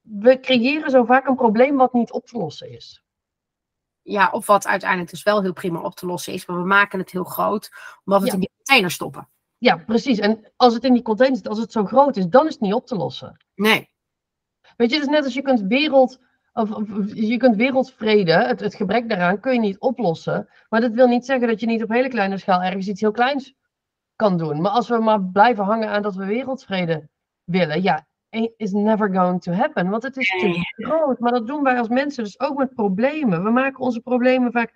[0.02, 3.04] we creëren zo vaak een probleem wat niet op te lossen is.
[4.02, 6.98] Ja, of wat uiteindelijk dus wel heel prima op te lossen is, maar we maken
[6.98, 7.70] het heel groot,
[8.04, 9.28] omdat we het in die container stoppen.
[9.58, 10.18] Ja, precies.
[10.18, 12.62] En als het in die container zit, als het zo groot is, dan is het
[12.62, 13.44] niet op te lossen.
[13.54, 13.90] Nee.
[14.76, 16.20] Weet je, het is net als je kunt wereld,
[16.52, 20.48] of, of je kunt wereldvrede, het, het gebrek daaraan, kun je niet oplossen.
[20.68, 23.10] Maar dat wil niet zeggen dat je niet op hele kleine schaal ergens iets heel
[23.10, 23.54] kleins
[24.16, 24.60] kan doen.
[24.60, 27.08] Maar als we maar blijven hangen aan dat we wereldvrede
[27.44, 28.06] willen, ja,
[28.56, 29.90] is never going to happen.
[29.90, 31.18] Want het is te groot.
[31.18, 33.44] Maar dat doen wij als mensen dus ook met problemen.
[33.44, 34.72] We maken onze problemen vaak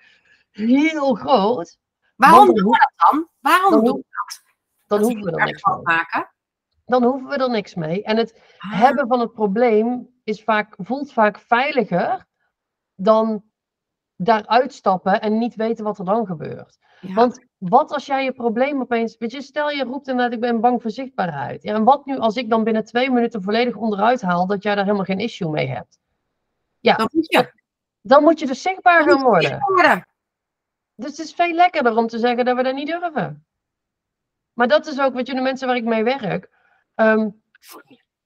[0.50, 1.78] heel groot.
[2.16, 3.28] Waarom doen we dat dan?
[3.40, 4.42] Waarom dan, doen we dat?
[4.86, 5.82] Dan hoeven we er niks mee.
[5.82, 6.30] Maken?
[6.84, 8.02] Dan hoeven we er niks mee.
[8.02, 8.72] En het ah.
[8.72, 12.26] hebben van het probleem is vaak, voelt vaak veiliger
[12.94, 13.44] dan
[14.16, 16.78] daaruit stappen en niet weten wat er dan gebeurt.
[17.00, 19.16] Want wat als jij je probleem opeens.
[19.18, 21.62] Weet je, stel je roept inderdaad, ik ben bang voor zichtbaarheid.
[21.62, 24.74] Ja, en wat nu als ik dan binnen twee minuten volledig onderuit haal dat jij
[24.74, 25.98] daar helemaal geen issue mee hebt?
[26.80, 27.52] Ja, dan moet je,
[28.00, 29.60] dan moet je dus zichtbaar gaan worden.
[30.94, 33.46] Dus het is veel lekkerder om te zeggen dat we dat niet durven.
[34.52, 36.50] Maar dat is ook, weet je, de mensen waar ik mee werk.
[36.94, 37.28] Ehm,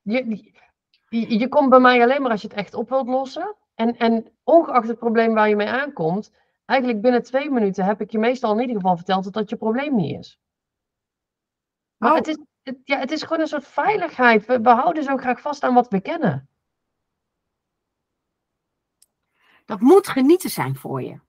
[0.02, 0.52] je,
[1.08, 3.56] je, je komt bij mij alleen maar als je het echt op wilt lossen.
[3.80, 6.32] En, en ongeacht het probleem waar je mee aankomt,
[6.64, 9.56] eigenlijk binnen twee minuten heb ik je meestal in ieder geval verteld dat dat je
[9.56, 10.40] probleem niet is.
[11.96, 12.16] Maar oh.
[12.16, 14.46] het, is, het, ja, het is gewoon een soort veiligheid.
[14.46, 16.48] We, we houden zo graag vast aan wat we kennen.
[19.64, 21.20] Dat moet genieten zijn voor je.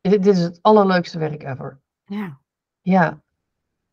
[0.00, 1.80] Dit, dit is het allerleukste werk ever.
[2.04, 2.40] Ja.
[2.80, 3.22] Ja.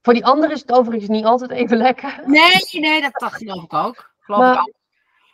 [0.02, 2.24] Voor die anderen is het overigens niet altijd even lekker.
[2.26, 4.14] Nee, nee, dat, dat geloof ik ook.
[4.20, 4.82] Geloof maar, ik ook.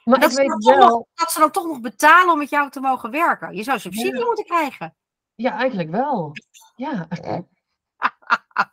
[0.10, 0.88] Maar dat, ik weet wel...
[0.90, 3.56] Nog, dat ze dan toch nog betalen om met jou te mogen werken.
[3.56, 4.96] Je zou subsidie moeten krijgen.
[5.36, 6.32] Ja, eigenlijk wel.
[6.76, 7.08] Ja.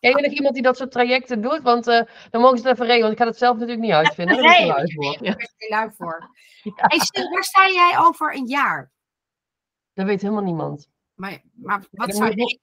[0.00, 1.62] Ken je nog iemand die dat soort trajecten doet?
[1.62, 3.00] Want uh, dan mogen ze het even regelen.
[3.00, 4.36] Want ik ga het zelf natuurlijk niet uitvinden.
[4.36, 4.84] Nee, daar
[5.18, 6.30] ben ik er lui voor.
[6.62, 6.72] Ja.
[6.76, 8.92] Hey, waar sta jij over een jaar?
[9.94, 10.88] Dat weet helemaal niemand.
[11.14, 12.60] Maar, maar wat zou je...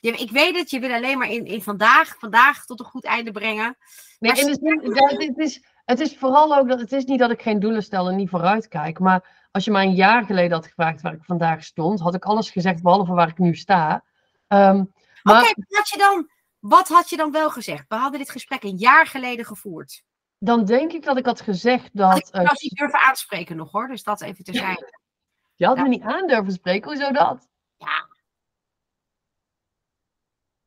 [0.00, 3.30] Ik weet het, je wil alleen maar in, in vandaag, vandaag tot een goed einde
[3.30, 3.76] brengen.
[4.18, 7.30] Nee, in de zin, het, is, het is vooral ook dat het is niet dat
[7.30, 8.98] ik geen doelen stel en niet vooruit kijk.
[8.98, 12.24] Maar als je mij een jaar geleden had gevraagd waar ik vandaag stond, had ik
[12.24, 14.04] alles gezegd behalve waar ik nu sta.
[14.48, 15.42] Um, maar...
[15.42, 17.84] Oké, wat, je dan, wat had je dan wel gezegd?
[17.88, 20.02] We hadden dit gesprek een jaar geleden gevoerd.
[20.38, 22.10] Dan denk ik dat ik had gezegd dat.
[22.10, 24.98] Had ik uh, niet durven aanspreken nog hoor, dus dat even terzijde.
[25.54, 27.48] je had me niet aan durven spreken, hoezo dat?
[27.76, 28.08] Ja.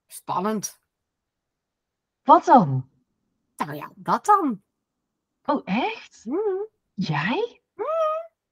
[0.07, 0.79] Spannend.
[2.23, 2.89] Wat dan?
[3.55, 4.61] Nou ja, dat dan.
[5.49, 6.21] Oh, echt?
[6.25, 6.67] Mm.
[6.93, 7.61] Jij?
[7.75, 7.85] Mm.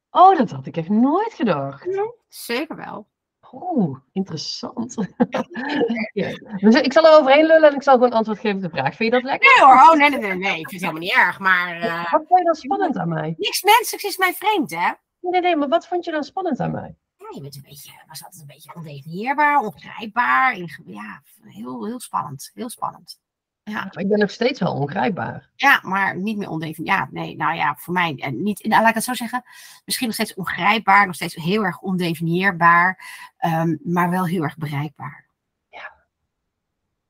[0.10, 1.88] Oh, dat had ik echt nooit gedacht.
[2.28, 3.08] zeker wel.
[3.52, 4.96] Oeh, interessant.
[6.14, 6.30] ja.
[6.58, 8.96] Dus ik zal er overheen lullen en ik zal gewoon antwoord geven op de vraag.
[8.96, 9.50] Vind je dat lekker?
[9.56, 10.60] Nee hoor, oh, nee, nee, nee, nee.
[10.60, 11.84] Ik vind het helemaal niet erg, maar...
[11.84, 12.12] Uh...
[12.12, 13.36] Wat vond je dan spannend aan mij?
[13.38, 14.92] Niks menselijks is mij vreemd, hè?
[15.20, 16.96] Nee, nee, maar wat vond je dan spannend aan mij?
[17.18, 20.58] Ja, je bent een beetje, was altijd een beetje ondefinieerbaar, ongrijpbaar.
[20.86, 23.20] Ja, heel, heel spannend, heel spannend.
[23.72, 23.88] Ja.
[23.92, 25.50] ik ben nog steeds wel ongrijpbaar.
[25.56, 27.08] Ja, maar niet meer ondefinieerbaar.
[27.14, 28.64] Ja, nee, nou ja, voor mij en niet.
[28.64, 29.44] Nou, laat ik het zo zeggen.
[29.86, 33.00] Misschien nog steeds ongrijpbaar, nog steeds heel erg ondefinieerbaar,
[33.46, 35.26] um, maar wel heel erg bereikbaar.
[35.70, 35.92] Ja.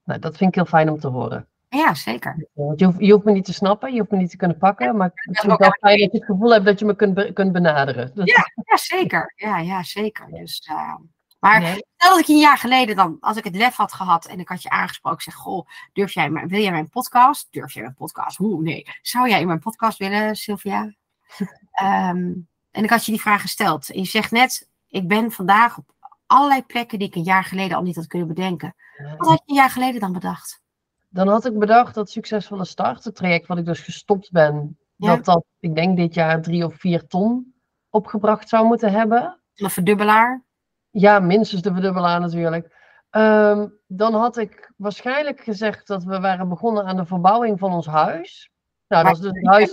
[0.03, 1.47] Nou, dat vind ik heel fijn om te horen.
[1.69, 2.47] Ja, zeker.
[2.53, 4.97] Je hoeft, je hoeft me niet te snappen, je hoeft me niet te kunnen pakken,
[4.97, 7.51] maar het is wel fijn dat je het gevoel hebt dat je me kunt, kunt
[7.51, 8.11] benaderen.
[8.13, 9.33] Ja, ja, zeker.
[9.35, 10.27] Ja, ja, zeker.
[10.31, 10.95] Dus, uh,
[11.49, 11.61] maar
[11.97, 14.47] stel dat ik een jaar geleden dan, als ik het lef had gehad en ik
[14.47, 17.47] had je aangesproken, zeg, goh, durf jij, wil jij mijn podcast?
[17.51, 18.37] Durf jij mijn podcast?
[18.37, 18.61] Hoe?
[18.61, 18.85] Nee.
[19.01, 20.81] Zou jij in mijn podcast willen, Sylvia?
[20.81, 21.47] um,
[22.71, 23.89] en ik had je die vraag gesteld.
[23.89, 25.93] En je zegt net, Ik ben vandaag op
[26.25, 28.75] allerlei plekken die ik een jaar geleden al niet had kunnen bedenken.
[29.17, 30.61] Wat had je een jaar geleden dan bedacht?
[31.09, 35.15] Dan had ik bedacht dat succesvolle start, het traject wat ik dus gestopt ben, Ja.
[35.15, 37.53] dat dat, ik denk dit jaar drie of vier ton
[37.89, 39.39] opgebracht zou moeten hebben.
[39.55, 40.44] Een verdubbelaar?
[40.97, 42.75] Ja, minstens de verdubbelaar natuurlijk.
[43.09, 47.85] Ehm, dan had ik waarschijnlijk gezegd dat we waren begonnen aan de verbouwing van ons
[47.85, 48.51] huis.
[48.87, 49.71] Nou, dat is dus het huis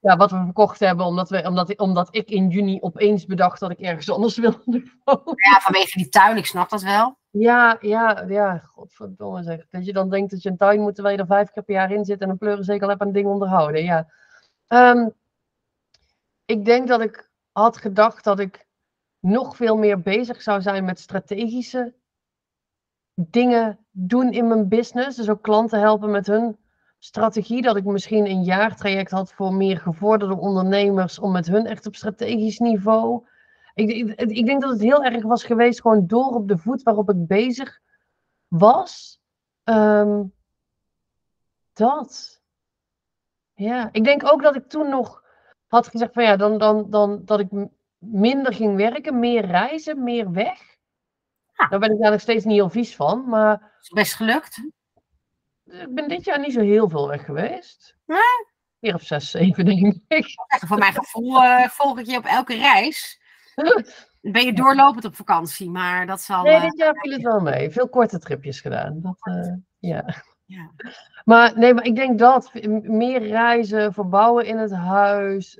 [0.00, 3.70] ja, wat we verkocht hebben, omdat, we, omdat, omdat ik in juni opeens bedacht dat
[3.70, 5.34] ik ergens anders wilde wonen.
[5.50, 7.18] Ja, vanwege die tuin, ik snap dat wel.
[7.30, 9.66] Ja, ja, ja, godverdomme zeg.
[9.70, 11.74] Dat je dan denkt dat je een tuin moet terwijl je er vijf keer per
[11.74, 13.84] jaar in zit en een pleurenzekel hebt en een ding onderhouden.
[13.84, 14.06] Ja.
[14.66, 15.08] Ehm,
[16.44, 18.68] ik denk dat ik had gedacht dat ik
[19.20, 21.94] nog veel meer bezig zou zijn met strategische
[23.14, 25.16] dingen doen in mijn business.
[25.16, 26.56] Dus ook klanten helpen met hun
[26.98, 27.62] strategie.
[27.62, 31.96] Dat ik misschien een jaartraject had voor meer gevorderde ondernemers om met hun echt op
[31.96, 33.26] strategisch niveau.
[33.74, 36.82] Ik, ik, ik denk dat het heel erg was geweest, gewoon door op de voet
[36.82, 37.80] waarop ik bezig
[38.48, 39.20] was.
[39.64, 40.22] Ehm,
[41.72, 42.40] dat.
[43.54, 45.24] Ja, ik denk ook dat ik toen nog
[45.66, 47.48] had gezegd van ja, dan, dan, dan dat ik
[48.00, 50.58] minder ging werken, meer reizen, meer weg.
[51.52, 51.68] Ja.
[51.68, 54.62] Daar ben ik daar nog steeds niet heel vies van, maar Is best gelukt.
[55.64, 57.96] ik ben dit jaar niet zo heel veel weg geweest.
[58.06, 58.94] Nee?
[58.94, 60.26] Of zes, zeven denk ik.
[60.66, 63.20] Voor mijn gevoel eh, volg ik je op elke reis.
[64.20, 66.42] Ben je doorlopend op vakantie, maar dat zal...
[66.42, 67.70] Nee, eh, dit jaar viel het wel mee.
[67.70, 69.00] Veel korte tripjes gedaan.
[69.00, 70.04] Dat, eh, ja.
[70.44, 70.70] ja.
[71.24, 72.50] Maar nee, maar ik denk dat
[72.82, 75.58] meer reizen, verbouwen in het huis,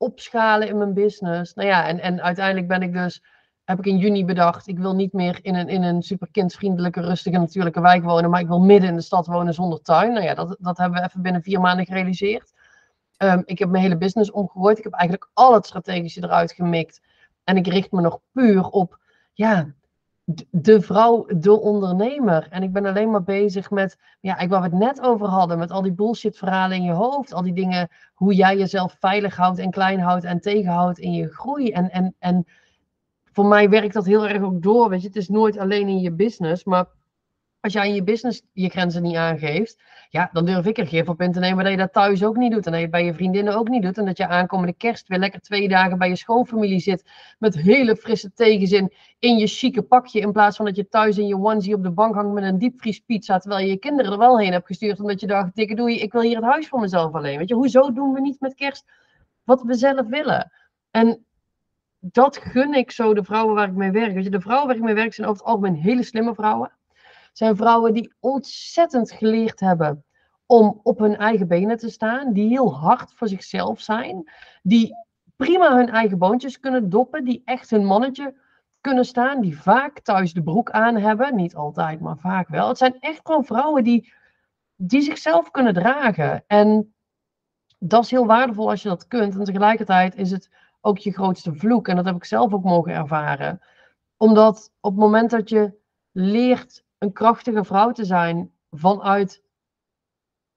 [0.00, 1.54] opschalen in mijn business.
[1.54, 3.22] Nou ja, en, en uiteindelijk ben ik dus,
[3.64, 7.00] heb ik in juni bedacht, ik wil niet meer in een, in een super kindvriendelijke,
[7.00, 10.12] rustige, natuurlijke wijk wonen, maar ik wil midden in de stad wonen zonder tuin.
[10.12, 12.52] Nou ja, dat, dat hebben we even binnen vier maanden gerealiseerd.
[13.16, 14.78] Ehm, ik heb mijn hele business omgegooid.
[14.78, 17.00] Ik heb eigenlijk al het strategische eruit gemikt.
[17.44, 18.98] En ik richt me nog puur op,
[19.32, 19.74] ja,
[20.50, 22.46] de vrouw, de ondernemer.
[22.50, 25.58] En ik ben alleen maar bezig met ja, ik, waar we het net over hadden,
[25.58, 29.36] met al die bullshit verhalen in je hoofd, al die dingen, hoe jij jezelf veilig
[29.36, 31.70] houdt en klein houdt en tegenhoudt in je groei.
[31.70, 32.46] En, en, en
[33.32, 36.00] voor mij werkt dat heel erg ook door, weet je, het is nooit alleen in
[36.00, 36.86] je business, maar
[37.60, 41.08] als jij in je business je grenzen niet aangeeft, ja, dan durf ik er gif
[41.08, 43.04] op in te nemen dat je dat thuis ook niet doet en dat je bij
[43.04, 46.08] je vriendinnen ook niet doet en dat je aankomende kerst weer lekker twee dagen bij
[46.08, 50.20] je schoonfamilie zit met hele frisse tegenzin in je chique pakje.
[50.20, 52.58] In plaats van dat je thuis in je onesie op de bank hangt met een
[52.58, 53.38] diepvriespizza.
[53.38, 55.00] Terwijl je je kinderen er wel heen hebt gestuurd.
[55.00, 57.38] Omdat je dacht, dikke doei, ik wil hier het huis voor mezelf alleen.
[57.38, 58.84] Weet je, hoezo doen we niet met kerst
[59.44, 60.52] wat we zelf willen?
[60.90, 61.24] En
[61.98, 64.14] dat gun ik zo de vrouwen waar ik mee werk.
[64.14, 66.72] Weet je, de vrouwen waar ik mee werk zijn over het algemeen hele slimme vrouwen.
[67.32, 70.04] Zijn vrouwen die ontzettend geleerd hebben
[70.46, 72.32] om op hun eigen benen te staan.
[72.32, 74.30] Die heel hard voor zichzelf zijn.
[74.62, 74.94] Die
[75.36, 77.24] prima hun eigen boontjes kunnen doppen.
[77.24, 78.34] Die echt hun mannetje
[78.80, 81.36] kunnen staan, die vaak thuis de broek aan hebben.
[81.36, 82.68] Niet altijd, maar vaak wel.
[82.68, 84.12] Het zijn echt gewoon vrouwen die,
[84.76, 86.44] die zichzelf kunnen dragen.
[86.46, 86.94] En
[87.78, 89.34] dat is heel waardevol als je dat kunt.
[89.34, 90.50] En tegelijkertijd is het
[90.80, 91.88] ook je grootste vloek.
[91.88, 93.60] En dat heb ik zelf ook mogen ervaren.
[94.16, 95.78] Omdat op het moment dat je
[96.12, 99.42] leert een krachtige vrouw te zijn vanuit,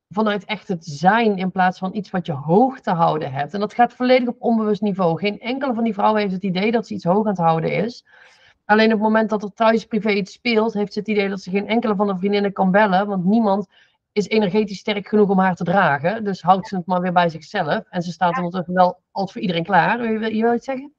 [0.09, 3.53] vanuit echt het zijn in plaats van iets wat je hoog te houden hebt.
[3.53, 5.19] En dat gaat volledig op onbewust niveau.
[5.19, 7.71] Geen enkele van die vrouwen heeft het idee dat ze iets hoog aan het houden
[7.83, 8.05] is.
[8.65, 11.41] Alleen op het moment dat er thuis privé iets speelt, heeft ze het idee dat
[11.41, 13.07] ze geen enkele van de vriendinnen kan bellen.
[13.07, 13.67] Want niemand
[14.11, 16.23] is energetisch sterk genoeg om haar te dragen.
[16.23, 17.83] Dus houdt ze het maar weer bij zichzelf.
[17.89, 20.11] En ze staat ondertussen wel altijd voor iedereen klaar.
[20.11, 20.93] Je wil, je wil iets zeggen?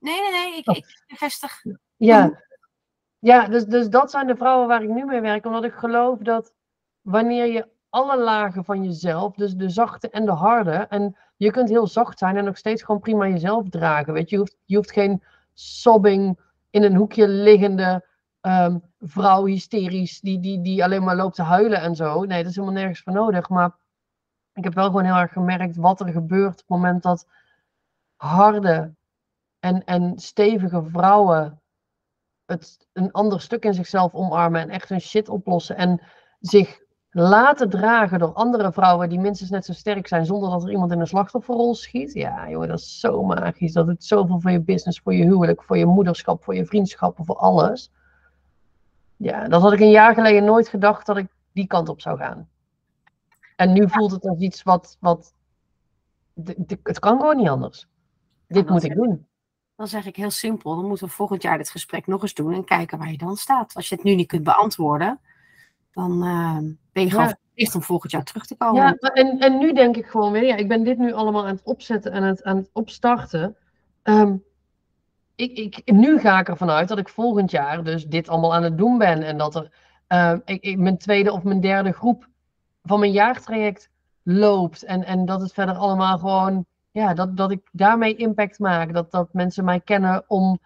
[0.00, 0.76] Nee, nee, nee, ik, Oh.
[0.76, 1.62] ik bevestig.
[1.96, 2.42] Ja,
[3.18, 5.46] ja dus, dus dat zijn de vrouwen waar ik nu mee werk.
[5.46, 6.52] Omdat ik geloof dat
[7.00, 11.68] wanneer je alle lagen van jezelf, dus de zachte en de harde, en je kunt
[11.68, 14.12] heel zacht zijn en nog steeds gewoon prima jezelf dragen.
[14.12, 16.38] Weet je, je hoeft, je hoeft geen sobbing
[16.70, 18.06] in een hoekje liggende
[18.40, 22.24] ehm, vrouw hysterisch die, die, die alleen maar loopt te huilen en zo.
[22.24, 23.48] Nee, dat is helemaal nergens voor nodig.
[23.48, 23.76] Maar
[24.52, 27.26] ik heb wel gewoon heel erg gemerkt wat er gebeurt op het moment dat
[28.16, 28.94] harde
[29.60, 31.60] en, en stevige vrouwen
[32.48, 36.00] het een ander stuk in zichzelf omarmen en echt hun shit oplossen en
[36.40, 36.80] zich
[37.10, 40.92] laten dragen door andere vrouwen die minstens net zo sterk zijn zonder dat er iemand
[40.92, 42.12] in een slachtofferrol schiet.
[42.12, 43.72] Ja, joh, dat is zo magisch.
[43.72, 47.24] Dat doet zoveel voor je business, voor je huwelijk, voor je moederschap, voor je vriendschappen,
[47.24, 47.92] voor alles.
[49.16, 52.18] Ja, dat had ik een jaar geleden nooit gedacht dat ik die kant op zou
[52.18, 52.48] gaan.
[53.56, 55.34] En nu voelt het als iets wat, wat
[56.34, 57.88] de- de- het kan gewoon niet anders.
[58.46, 59.26] Dit moet ik doen.
[59.78, 62.52] Dan zeg ik heel simpel, dan moeten we volgend jaar dit gesprek nog eens doen
[62.52, 63.74] en kijken waar je dan staat.
[63.74, 65.20] Als je het nu niet kunt beantwoorden,
[65.92, 66.56] dan eh,
[66.92, 67.38] ben je gewoon Ja.
[67.44, 68.82] verplicht om volgend jaar terug te komen.
[68.82, 71.54] Ja, en, en nu denk ik gewoon weer, ja, ik ben dit nu allemaal aan
[71.54, 73.56] het opzetten en het, aan het opstarten.
[74.02, 74.36] Ehm,
[75.34, 78.62] ik, ik, nu ga ik ervan uit dat ik volgend jaar dus dit allemaal aan
[78.62, 79.22] het doen ben.
[79.22, 79.72] En dat er
[80.08, 82.28] uh, ik, ik, mijn tweede of mijn derde groep
[82.82, 83.90] van mijn jaartraject
[84.22, 84.82] loopt.
[84.82, 86.66] En, en dat het verder allemaal gewoon,
[86.98, 88.94] ja, dat, dat ik daarmee impact maak.
[88.94, 90.58] Dat, dat mensen mij kennen om,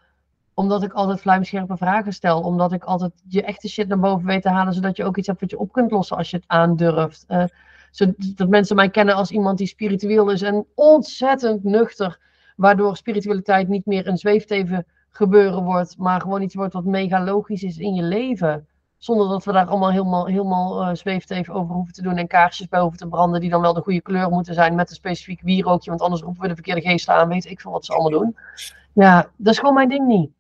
[0.55, 2.41] omdat ik altijd vlijmscherpe vragen stel.
[2.41, 5.26] Omdat ik altijd je echte shit naar boven weet te halen, zodat je ook iets
[5.26, 7.24] hebt wat je op kunt lossen als je het aandurft.
[7.28, 7.45] Uh,
[7.91, 12.20] zodat mensen mij kennen als iemand die spiritueel is en ontzettend nuchter.
[12.57, 17.62] Waardoor spiritualiteit niet meer een zweefteven gebeuren wordt, maar gewoon iets wordt wat mega logisch
[17.62, 18.66] is in je leven.
[19.03, 22.68] Zonder dat we daar allemaal helemaal, helemaal uh, zweefteven over hoeven te doen en kaarsjes
[22.68, 25.40] bij hoeven te branden, die dan wel de goede kleur moeten zijn met een specifiek
[25.40, 28.20] wierookje, want anders roepen we de verkeerde geesten aan, weet ik veel wat ze allemaal
[28.20, 28.36] doen.
[28.92, 30.30] Ja, dat is gewoon mijn ding niet.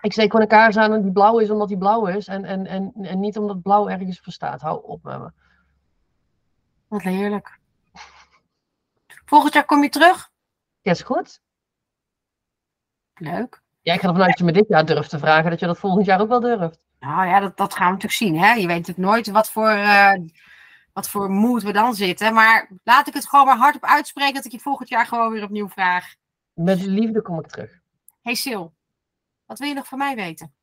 [0.00, 2.44] Ik steek gewoon een kaars aan en die blauw is omdat die blauw is en,
[2.44, 4.60] en, en, en niet omdat blauw ergens voor staat.
[4.60, 5.30] Hou op met me.
[6.88, 7.58] Wat heerlijk.
[9.24, 10.30] Volgend jaar kom je terug?
[10.80, 11.40] Ja, is goed.
[13.14, 13.62] Leuk.
[13.80, 15.66] Ja, ik ga ervan uit dat je me dit jaar durft te vragen, dat je
[15.66, 16.84] dat volgend jaar ook wel durft.
[16.98, 18.38] Nou ja, dat, dat gaan we natuurlijk zien.
[18.38, 18.52] Hè?
[18.52, 20.12] Je weet natuurlijk nooit wat voor, uh,
[20.92, 22.34] wat voor moed we dan zitten.
[22.34, 25.42] Maar laat ik het gewoon maar hardop uitspreken dat ik je volgend jaar gewoon weer
[25.42, 26.14] opnieuw vraag.
[26.52, 27.80] Met liefde kom ik terug.
[28.22, 28.64] Hey Sil,
[29.46, 30.54] wat wil je nog van mij weten?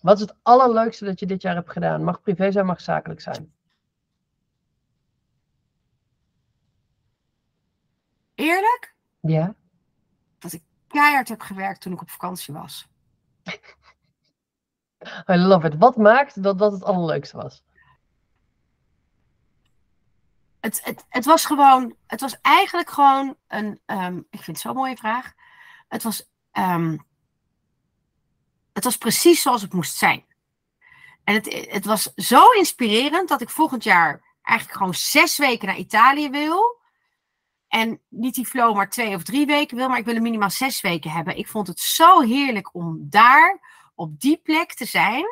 [0.00, 2.04] Wat is het allerleukste dat je dit jaar hebt gedaan?
[2.04, 3.52] Mag privé zijn, mag zakelijk zijn.
[8.34, 8.94] Eerlijk?
[9.20, 9.54] Ja.
[10.38, 12.88] Dat ik keihard heb gewerkt toen ik op vakantie was.
[15.30, 15.76] I love it.
[15.78, 17.64] Wat maakt dat dat het allerleukste was?
[20.60, 24.74] Het, het, het was gewoon, het was eigenlijk gewoon een, um, ik vind het zo'n
[24.74, 25.32] mooie vraag.
[25.88, 27.06] Het was, um,
[28.72, 30.26] het was precies zoals het moest zijn.
[31.24, 35.76] En het, het was zo inspirerend dat ik volgend jaar eigenlijk gewoon zes weken naar
[35.76, 36.77] Italië wil.
[37.68, 40.50] En niet die flow maar twee of drie weken wil, maar ik wil er minimaal
[40.50, 41.36] zes weken hebben.
[41.36, 43.60] Ik vond het zo heerlijk om daar,
[43.94, 45.24] op die plek te zijn.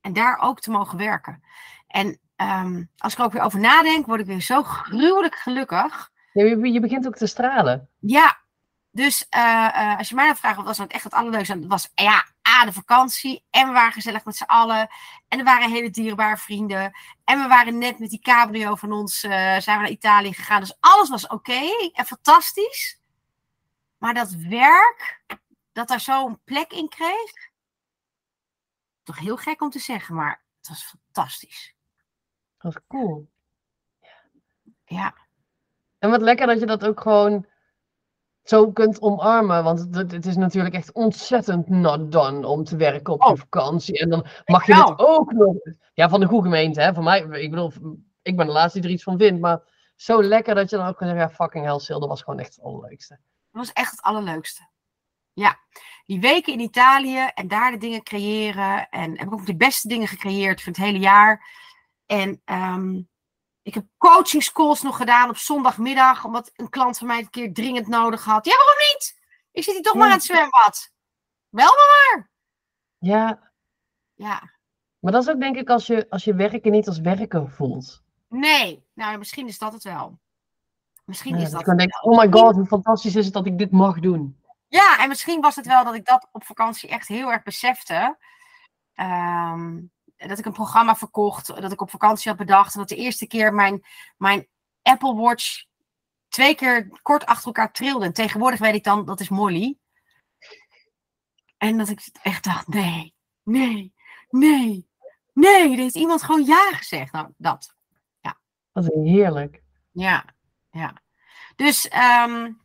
[0.00, 1.42] En daar ook te mogen werken.
[1.86, 6.10] En um, als ik er ook weer over nadenk, word ik weer zo gruwelijk gelukkig.
[6.32, 7.90] Je, je begint ook te stralen.
[7.98, 8.40] Ja,
[8.90, 11.58] dus uh, uh, als je mij dan vraagt, wat was nou echt het allerleukste?
[11.58, 12.26] Dat was ja,
[12.64, 13.44] De vakantie.
[13.50, 14.88] En we waren gezellig met z'n allen.
[15.28, 16.92] En er waren hele dierbare vrienden.
[17.24, 20.60] En we waren net met die cabrio van ons, uh, zijn we naar Italië gegaan.
[20.60, 23.00] Dus alles was oké okay en fantastisch.
[23.98, 25.20] Maar dat werk,
[25.72, 27.50] dat daar zo een plek in kreeg.
[29.02, 31.74] Toch heel gek om te zeggen, maar het was fantastisch.
[32.58, 33.28] Dat was cool.
[34.84, 35.14] Ja.
[35.98, 37.46] En wat lekker dat je dat ook gewoon
[38.48, 39.64] zo kunt omarmen.
[39.64, 43.36] Want het, het, is natuurlijk echt ontzettend not done om te werken op oh.
[43.36, 43.98] vakantie.
[43.98, 45.56] En dan mag je het ook nog.
[45.94, 46.94] Ja, van de goede gemeente, hè.
[46.94, 47.72] Van mij, ik bedoel,
[48.22, 49.40] ik ben de laatste die er iets van vindt.
[49.40, 49.60] Maar
[49.96, 52.40] zo lekker dat je dan ook kan zeggen: ja, fucking hell, Sil, dat was gewoon
[52.40, 53.18] echt het allerleukste.
[53.50, 54.68] Dat was echt het allerleukste.
[55.32, 55.58] Ja,
[56.04, 58.88] die weken in Italië en daar de dingen creëren.
[58.88, 61.48] En heb ik ook de beste dingen gecreëerd voor het hele jaar.
[62.06, 63.08] En um,
[63.66, 67.86] ik heb coachingscalls nog gedaan op zondagmiddag, omdat een klant van mij een keer dringend
[67.86, 68.44] nodig had.
[68.44, 69.20] Ja, waarom niet?
[69.52, 69.98] Ik zit hier toch ja.
[69.98, 70.92] maar aan het zwembad.
[71.48, 72.30] Wel maar.
[72.98, 73.52] Ja.
[74.14, 74.50] Ja.
[74.98, 78.02] Maar dat is ook denk ik als je, als je werken niet als werken voelt.
[78.28, 80.18] Nee, nou misschien is dat het wel.
[81.04, 81.68] Misschien ja, is dat.
[81.68, 84.40] Ik denk, oh my god, hoe fantastisch is het dat ik dit mag doen.
[84.68, 88.18] Ja, en misschien was het wel dat ik dat op vakantie echt heel erg besefte.
[88.94, 92.74] Um, dat ik een programma verkocht, dat ik op vakantie had bedacht.
[92.74, 93.84] En dat de eerste keer mijn,
[94.16, 94.48] mijn
[94.82, 95.64] Apple Watch
[96.28, 98.04] twee keer kort achter elkaar trilde.
[98.04, 99.78] En tegenwoordig weet ik dan, dat is Molly.
[101.56, 103.94] En dat ik echt dacht, nee, nee,
[104.30, 104.88] nee,
[105.32, 105.70] nee.
[105.70, 107.12] Er heeft iemand gewoon ja gezegd.
[107.12, 107.74] Nou, dat.
[108.20, 108.38] Ja.
[108.72, 109.62] Dat is heerlijk.
[109.90, 110.24] Ja,
[110.70, 110.94] ja.
[111.56, 111.90] Dus
[112.26, 112.60] um,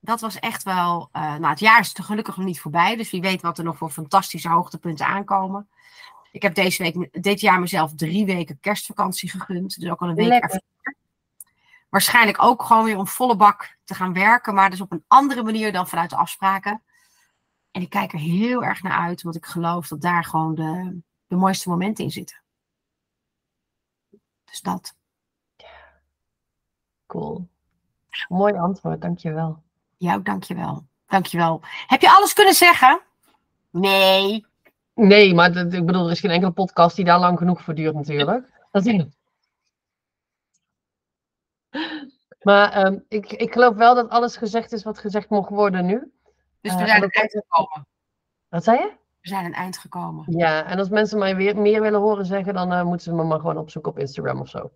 [0.00, 1.08] dat was echt wel.
[1.12, 2.96] Uh, nou, het jaar is er gelukkig nog niet voorbij.
[2.96, 5.68] Dus wie weet wat er nog voor fantastische hoogtepunten aankomen.
[6.32, 9.80] Ik heb deze week, dit jaar mezelf drie weken kerstvakantie gegund.
[9.80, 10.62] Dus ook al een week ervoor.
[11.88, 14.54] Waarschijnlijk ook gewoon weer om volle bak te gaan werken.
[14.54, 16.82] Maar dus op een andere manier dan vanuit de afspraken.
[17.70, 19.22] En ik kijk er heel erg naar uit.
[19.22, 22.42] Want ik geloof dat daar gewoon de, de mooiste momenten in zitten.
[24.44, 24.96] Dus dat.
[27.06, 27.48] Cool.
[28.28, 29.62] Mooi antwoord, dankjewel.
[29.98, 30.86] Ook dankjewel.
[31.06, 31.60] Dankjewel.
[31.86, 33.00] Heb je alles kunnen zeggen?
[33.70, 34.47] Nee.
[34.98, 37.74] Nee, maar dat, ik bedoel, er is geen enkele podcast die daar lang genoeg voor
[37.74, 38.66] duurt natuurlijk.
[38.70, 39.16] Dat is het.
[42.42, 46.12] Maar um, ik, ik geloof wel dat alles gezegd is wat gezegd mocht worden nu.
[46.60, 47.86] Dus we uh, zijn een eind gekomen.
[48.48, 48.92] Wat zei je?
[49.20, 50.24] We zijn een eind gekomen.
[50.38, 53.24] Ja, en als mensen mij weer meer willen horen zeggen, dan uh, moeten ze me
[53.24, 54.70] maar gewoon opzoeken op Instagram of zo.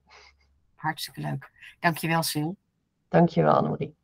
[0.75, 1.51] Hartstikke leuk.
[1.81, 2.51] Dankjewel, Sil.
[3.09, 3.97] Dankjewel Annemarie.